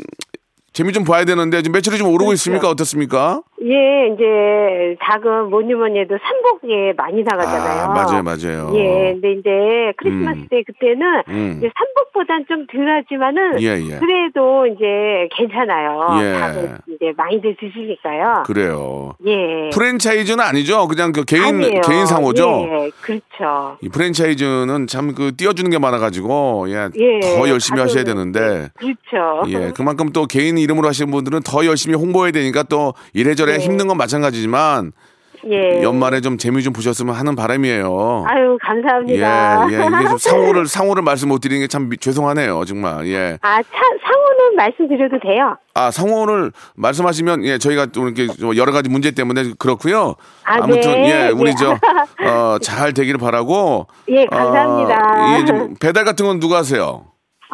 재미 0.74 0.94
좀 0.94 1.04
봐야 1.04 1.26
되는데 1.26 1.62
지금 1.62 1.74
매출이 1.74 1.98
좀 2.00 2.08
오르고 2.08 2.26
그렇죠. 2.26 2.34
있습니까? 2.34 2.70
어떻습니까? 2.70 3.42
예, 3.64 4.14
이제 4.14 4.96
닭은 5.00 5.50
뭐니 5.50 5.74
뭐니 5.74 6.00
해도 6.00 6.18
삼복에 6.22 6.94
많이 6.98 7.24
나가잖아요. 7.24 7.84
아, 7.84 7.88
맞아요, 7.88 8.24
맞아요. 8.24 8.72
예, 8.76 9.14
근데 9.14 9.32
이제 9.34 9.94
크리스마스 9.98 10.40
음. 10.40 10.48
때 10.50 10.64
그때는 10.68 11.24
음. 11.30 11.56
이제 11.60 11.70
삼복보단 11.78 12.46
좀 12.50 12.68
덜하지만은 12.68 13.62
예, 13.62 13.80
예. 13.80 14.00
그래도 14.00 14.68
이제 14.68 15.30
괜찮아요. 15.36 16.20
예. 16.22 16.40
닭을 16.40 16.78
이제 16.90 17.14
많이들 17.16 17.56
드시니까요. 17.60 18.44
그래요. 18.46 19.16
예. 19.26 19.70
프랜차이즈는 19.74 20.44
아니죠. 20.44 20.88
그냥 20.88 21.14
그 21.14 21.24
개인 21.24 21.44
아니에요. 21.56 21.82
개인 21.88 22.06
상호죠. 22.06 22.68
예, 22.68 22.90
그렇죠. 23.02 23.78
이 23.82 23.88
프랜차이즈는 23.90 24.88
참 24.88 25.14
그 25.14 25.36
띄워주는 25.36 25.70
게 25.70 25.78
많아가지고 25.78 26.66
예, 26.70 26.90
예, 26.96 27.20
더 27.20 27.48
열심히 27.50 27.80
하셔야 27.80 28.04
되는데 28.04 28.70
그렇죠. 28.76 29.44
예 29.48 29.72
그만큼 29.76 30.12
또 30.12 30.26
개인 30.26 30.58
이름으로 30.58 30.88
하시는 30.88 31.12
분들은 31.12 31.42
더 31.46 31.66
열심히 31.66 31.96
홍보해야 31.96 32.32
되니까 32.32 32.64
또 32.64 32.94
이래저래 33.14 33.53
예. 33.56 33.60
힘든 33.60 33.88
건 33.88 33.98
마찬가지지만 33.98 34.92
예. 35.52 35.84
연말에 35.84 36.22
좀 36.22 36.38
재미 36.38 36.64
좀 36.64 36.72
보셨으면 36.72 37.16
하는 37.16 37.36
바람이에요. 37.36 38.24
아유, 38.28 38.58
감사합니다. 38.62 39.68
예, 39.70 39.74
예, 39.74 39.86
이게 39.88 40.08
좀 40.08 40.18
상호를 40.18 40.68
상호를 40.68 41.04
말씀 41.04 41.28
못 41.28 41.40
드리는 41.42 41.62
게 41.62 41.68
참 41.68 41.90
죄송하네요, 42.00 42.64
정말. 42.64 43.06
예. 43.08 43.38
아, 43.42 43.62
차, 43.62 43.70
상호는 43.72 44.56
말씀드려도 44.56 45.20
돼요? 45.20 45.58
아 45.74 45.92
상호를 45.92 46.52
말씀하시면 46.76 47.44
예 47.46 47.58
저희가 47.58 47.88
또 47.88 48.06
이렇게 48.08 48.28
좀 48.28 48.56
여러 48.56 48.72
가지 48.72 48.90
문제 48.90 49.12
때문에 49.12 49.54
그렇고요. 49.60 50.16
아, 50.46 50.66
무튼 50.66 51.02
네. 51.02 51.10
예 51.10 51.30
우리 51.30 51.54
네. 51.54 51.56
저어잘 52.18 52.94
되기를 52.94 53.20
바라고. 53.20 53.88
예, 54.10 54.26
감사합니다. 54.28 54.96
어, 54.96 55.36
이게 55.36 55.46
좀 55.46 55.76
배달 55.80 56.06
같은 56.06 56.26
건 56.26 56.40
누가 56.40 56.58
하세요? 56.60 57.06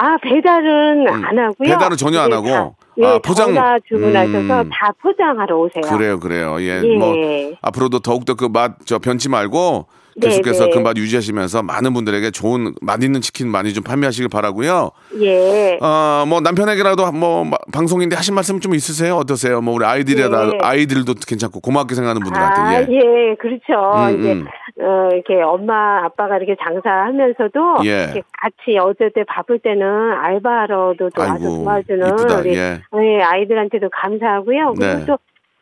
아, 0.01 0.17
배달은 0.21 1.07
안 1.09 1.37
하고요. 1.37 1.53
음. 1.59 1.65
배달은 1.65 1.97
전혀 1.97 2.21
안 2.21 2.31
예, 2.31 2.35
하고? 2.35 2.47
다, 2.47 2.71
예, 2.99 3.05
아, 3.05 3.19
포장. 3.19 3.53
주문하셔서 3.87 4.61
음. 4.61 4.69
다 4.71 4.93
포장하러 5.01 5.57
오세요. 5.57 5.81
그래요, 5.97 6.19
그래요. 6.19 6.55
예, 6.61 6.81
예. 6.83 6.95
뭐 6.97 7.13
앞으로도 7.61 7.99
더욱더 7.99 8.35
그 8.35 8.47
맛 8.47 8.77
저 8.85 8.97
변치 8.99 9.27
말고 9.29 9.87
네, 10.15 10.27
계속해서 10.29 10.65
네. 10.65 10.71
그맛 10.71 10.97
유지하시면서 10.97 11.63
많은 11.63 11.93
분들에게 11.93 12.31
좋은 12.31 12.73
맛있는 12.81 13.21
치킨 13.21 13.49
많이 13.49 13.73
좀 13.73 13.83
판매하시길 13.83 14.27
바라고요. 14.29 14.91
예. 15.21 15.77
어, 15.81 16.25
뭐 16.27 16.39
남편에게라도 16.41 17.11
뭐 17.11 17.43
마- 17.45 17.57
방송인데 17.73 18.15
하신 18.15 18.35
말씀 18.35 18.59
좀 18.59 18.75
있으세요? 18.75 19.15
어떠세요? 19.17 19.61
뭐 19.61 19.73
우리 19.75 19.85
아이들이라 19.85 20.47
예. 20.47 20.57
아이들도 20.61 21.13
괜찮고 21.25 21.59
고맙게 21.61 21.93
생각하는 21.95 22.21
아, 22.21 22.25
분들한테. 22.25 22.91
예. 22.93 22.97
예, 22.97 23.35
그렇죠. 23.35 24.09
음, 24.13 24.19
이제, 24.19 24.31
음. 24.33 24.45
어, 24.81 25.09
이렇게 25.11 25.41
엄마, 25.41 26.03
아빠가 26.05 26.37
이렇게 26.37 26.55
장사하면서도, 26.63 27.79
예. 27.85 28.03
이렇게 28.03 28.21
같이 28.31 28.77
어쩔 28.79 29.11
때 29.11 29.23
바쁠 29.25 29.59
때는 29.59 29.85
알바로도 30.13 31.09
또 31.09 31.21
와서 31.21 31.37
도와주는 31.37 32.07
이쁘다, 32.07 32.39
우리 32.39 32.55
예. 32.55 32.79
예, 33.01 33.21
아이들한테도 33.21 33.89
감사하고요. 33.89 34.73
그리고 34.77 34.93
네. 34.99 35.05
또 35.05 35.17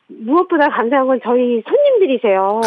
무엇보다 0.08 0.69
감사한 0.69 1.08
건 1.08 1.19
저희 1.23 1.63
손님들이세요. 1.67 2.62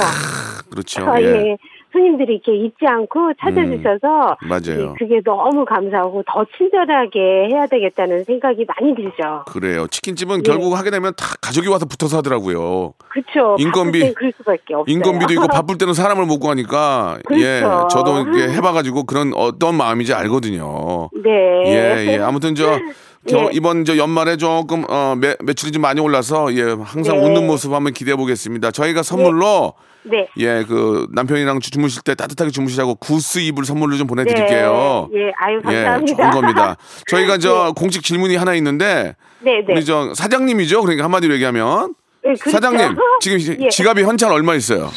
그렇죠. 0.70 1.08
아, 1.08 1.20
예. 1.22 1.26
예. 1.26 1.56
손님들이 1.92 2.34
이렇게 2.34 2.54
잊지 2.56 2.86
않고 2.86 3.32
찾아주셔서 3.40 4.36
맞아요. 4.48 4.90
예, 4.90 4.94
그게 4.98 5.20
너무 5.24 5.64
감사하고 5.64 6.22
더 6.26 6.44
친절하게 6.56 7.48
해야 7.50 7.66
되겠다는 7.66 8.24
생각이 8.24 8.64
많이 8.66 8.94
들죠. 8.94 9.44
그래요. 9.46 9.86
치킨집은 9.88 10.38
예. 10.38 10.42
결국 10.42 10.76
하게 10.78 10.90
되면 10.90 11.12
다 11.16 11.26
가족이 11.40 11.68
와서 11.68 11.86
붙어서 11.86 12.18
하더라고요. 12.18 12.94
그렇죠. 13.08 13.56
인건비- 13.58 14.14
그럴 14.14 14.32
수밖에 14.36 14.74
없어요. 14.74 14.84
인건비도 14.94 15.32
있고 15.34 15.46
바쁠 15.52 15.78
때는 15.78 15.94
사람을 15.94 16.26
못 16.26 16.38
구하니까 16.38 17.18
예 17.32 17.60
그렇죠. 17.60 17.88
저도 17.88 18.20
이렇게 18.22 18.52
해봐가지고 18.54 19.04
그런 19.04 19.32
어떤 19.34 19.74
마음인지 19.76 20.14
알거든요. 20.14 21.10
네. 21.24 21.30
예, 21.66 22.06
예. 22.14 22.18
아무튼 22.18 22.54
저, 22.54 22.78
저 23.28 23.38
예. 23.38 23.48
이번 23.52 23.84
저 23.84 23.96
연말에 23.98 24.36
조금 24.38 24.84
어 24.88 25.14
매, 25.16 25.36
매출이 25.42 25.72
좀 25.72 25.82
많이 25.82 26.00
올라서 26.00 26.54
예 26.54 26.62
항상 26.82 27.18
네. 27.20 27.26
웃는 27.26 27.46
모습 27.46 27.72
한번 27.72 27.92
기대해 27.92 28.16
보겠습니다. 28.16 28.70
저희가 28.70 29.02
선물로 29.02 29.74
네. 30.04 30.26
예 30.38 30.64
그 30.66 31.06
남편이랑 31.12 31.60
주- 31.60 31.70
주무실 31.70 32.00
때 32.02 32.14
따뜻하게 32.14 32.50
주무시라고 32.50 32.94
구스 32.94 33.38
이불 33.40 33.66
선물로 33.66 33.98
좀 33.98 34.06
보내드릴게요. 34.06 35.10
네. 35.12 35.18
예, 35.20 35.32
아유 35.38 35.56
예, 35.58 35.60
감사합니다. 35.84 36.16
좋은 36.16 36.40
겁니다. 36.40 36.76
저희가 37.08 37.36
저 37.36 37.72
공식 37.76 38.02
질문이 38.02 38.36
하나 38.36 38.54
있는데 38.54 39.14
네, 39.40 39.62
네. 39.66 39.74
우리 39.74 39.84
저 39.84 40.14
사장님이죠. 40.14 40.80
그러니까 40.80 41.04
한마디로 41.04 41.34
얘기하면 41.34 41.94
네, 42.24 42.32
그렇죠. 42.40 42.50
사장님 42.50 42.96
지금 43.20 43.38
지- 43.38 43.56
예. 43.60 43.68
지갑이 43.68 44.02
현찰 44.04 44.32
얼마 44.32 44.54
있어요? 44.54 44.90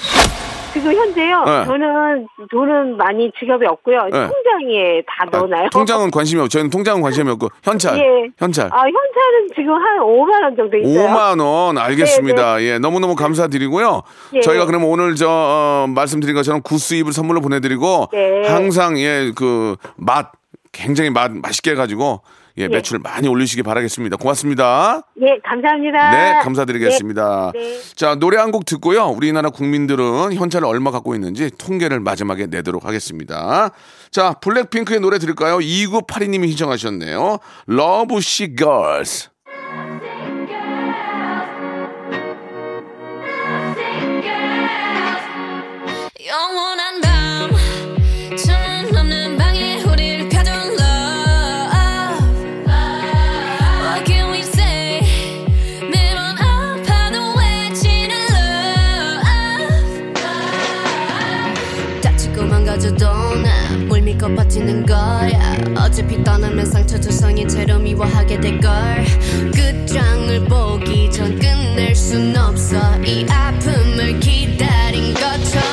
지금 0.73 0.91
현재요. 0.93 1.43
네. 1.45 1.65
저는 1.65 2.27
돈은 2.49 2.97
많이 2.97 3.31
지갑에 3.39 3.67
없고요. 3.67 4.05
네. 4.05 4.27
통장에 4.27 5.01
다 5.07 5.25
넣어놔요. 5.31 5.69
통장은 5.69 6.09
관심이 6.11 6.39
없고 6.41 6.49
저희는 6.49 6.69
통장은 6.71 7.01
관심이 7.01 7.29
없고 7.31 7.49
현찰 7.63 7.97
예. 7.97 8.29
현찰 8.37 8.65
아, 8.65 8.79
현찰은 8.79 9.47
지금 9.55 9.73
한 9.73 9.99
5만 9.99 10.43
원 10.43 10.55
정도 10.55 10.77
있어요. 10.77 11.07
5만 11.07 11.39
원 11.39 11.77
알겠습니다. 11.77 12.61
예, 12.63 12.79
너무 12.79 12.99
너무 12.99 13.15
감사드리고요. 13.15 14.01
예. 14.33 14.41
저희가 14.41 14.65
그러면 14.65 14.89
오늘 14.89 15.15
저 15.15 15.27
어, 15.29 15.85
말씀드린 15.87 16.33
것처럼 16.35 16.61
구스입을 16.63 17.13
선물로 17.13 17.41
보내드리고 17.41 18.09
네. 18.11 18.47
항상 18.47 18.97
예그맛 18.97 20.31
굉장히 20.71 21.11
맛 21.11 21.31
맛있게 21.31 21.71
해가지고 21.71 22.21
예, 22.57 22.67
매출 22.67 22.99
많이 22.99 23.27
올리시기 23.27 23.63
바라겠습니다. 23.63 24.17
고맙습니다. 24.17 25.01
예, 25.21 25.39
감사합니다. 25.43 26.11
네, 26.11 26.39
감사드리겠습니다. 26.43 27.51
네, 27.53 27.59
네. 27.59 27.79
자, 27.95 28.15
노래 28.15 28.37
한 28.37 28.51
곡 28.53 28.65
듣고요. 28.65 29.05
우리나라 29.07 29.49
국민들은 29.49 30.33
현찰을 30.33 30.67
얼마 30.67 30.91
갖고 30.91 31.15
있는지 31.15 31.49
통계를 31.57 31.99
마지막에 31.99 32.45
내도록 32.45 32.85
하겠습니다. 32.85 33.71
자, 34.11 34.33
블랙핑크의 34.33 34.99
노래 34.99 35.17
들을까요? 35.17 35.57
2982님이 35.57 36.47
신청하셨네요. 36.49 37.39
Love 37.67 38.17
She 38.17 38.55
Girls. 38.55 39.29
영원 39.29 39.32
버티는 64.53 64.85
거야. 64.85 65.57
어차피 65.75 66.23
떠나면 66.23 66.65
상처 66.65 66.99
조성이 66.99 67.47
채로 67.47 67.79
미워하게 67.79 68.39
될걸. 68.39 68.71
끝장을 69.53 70.45
보기 70.45 71.11
전 71.11 71.37
끝낼 71.39 71.95
순 71.95 72.35
없어. 72.37 72.77
이 73.03 73.25
아픔을 73.27 74.19
기다린 74.19 75.13
것처럼 75.13 75.72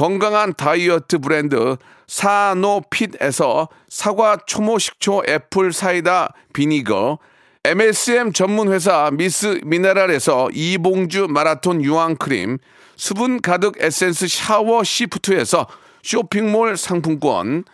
건강한 0.00 0.54
다이어트 0.54 1.18
브랜드 1.18 1.76
사노핏에서 2.06 3.68
사과 3.90 4.38
초모 4.46 4.78
식초 4.78 5.22
apple 5.28 5.74
cider 5.74 6.32
vinegar, 6.54 7.18
MSM 7.64 8.32
전문 8.32 8.72
회사 8.72 9.10
미스 9.12 9.60
미네랄에서 9.62 10.48
이봉주 10.54 11.26
마라톤 11.28 11.84
유황 11.84 12.16
크림, 12.16 12.56
수분 12.96 13.42
가득 13.42 13.74
에센스 13.78 14.26
샤워 14.26 14.82
시프트에서 14.84 15.66
쇼핑몰 16.02 16.78
상품권, 16.78 17.64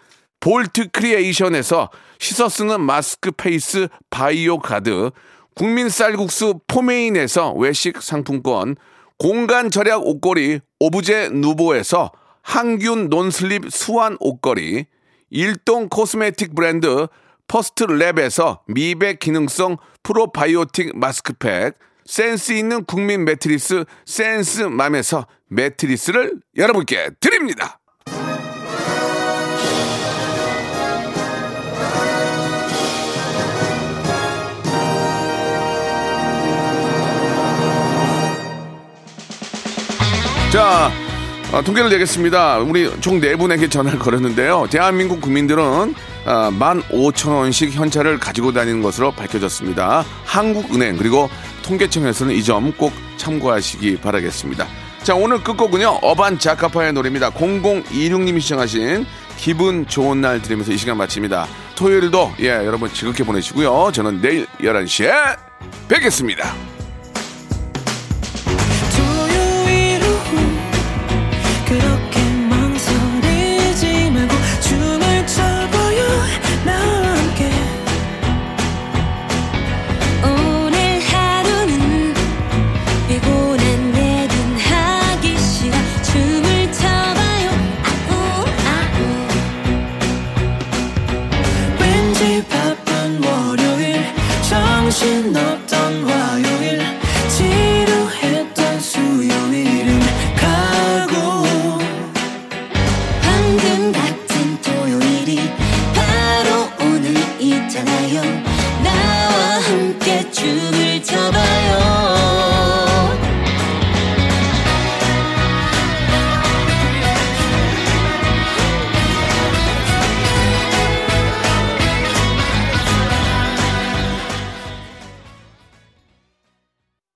볼트 0.41 0.89
크리에이션에서 0.91 1.91
씻어 2.19 2.49
쓰는 2.49 2.81
마스크 2.81 3.31
페이스 3.31 3.87
바이오 4.11 4.59
가드, 4.59 5.13
국민 5.55 5.89
쌀국수 5.89 6.59
포메인에서 6.67 7.53
외식 7.53 8.03
상품권, 8.03 8.75
공간 9.19 9.71
절약 9.71 10.07
옷걸이 10.07 10.61
오브제 10.79 11.31
누보에서 11.31 12.13
항균 12.43 13.09
non-slip 13.09 13.73
수완 13.73 14.17
옷걸이, 14.21 14.85
일동 15.31 15.89
코스메틱 15.89 16.55
브랜드 16.55 17.07
퍼스트 17.49 17.87
랩에서 17.87 18.61
미백 18.69 19.19
기능성 19.19 19.79
프로바이오틱 20.03 20.99
마스크팩, 20.99 21.75
센스 22.05 22.53
있는 22.53 22.85
국민 22.85 23.25
매트리스 23.25 23.85
센스맘에서 24.05 25.27
매트리스를 25.49 26.35
여러분께 26.57 27.11
드립니다. 27.19 27.81
자, 40.53 40.91
어, 41.53 41.63
통계를 41.63 41.91
내겠습니다. 41.91 42.59
우리 42.59 42.91
총 43.01 43.21
네 43.21 43.37
분에게 43.37 43.69
전화를 43.69 43.99
걸었는데요. 43.99 44.67
대한민국 44.71 45.21
국민들은 45.21 45.63
어, 46.25 46.51
15,000원씩 46.51 47.71
현찰을 47.73 48.19
가지고 48.19 48.53
다니는 48.53 48.83
것으로 48.83 49.13
밝혀졌습니다. 49.13 50.05
한국은행 50.25 50.97
그리고 50.97 51.29
통계청에서는 51.63 52.35
이 52.35 52.43
점 52.43 52.73
꼭 52.73 52.93
참고하시기 53.17 53.99
바라겠습니다. 53.99 54.67
자, 55.03 55.15
오늘 55.15 55.43
끝곡은요. 55.43 56.01
어반 56.03 56.39
자카파의 56.39 56.93
노래입니다. 56.95 57.31
0026님이 57.31 58.41
시청하신 58.41 59.07
기분 59.37 59.87
좋은 59.87 60.21
날 60.21 60.43
들으면서 60.43 60.73
이 60.73 60.77
시간 60.77 60.97
마칩니다. 60.97 61.47
토요일도 61.77 62.35
예, 62.41 62.49
여러분 62.49 62.93
즐겁게 62.93 63.23
보내시고요. 63.25 63.91
저는 63.93 64.21
내일 64.21 64.47
11시에 64.61 65.37
뵙겠습니다. 65.89 66.55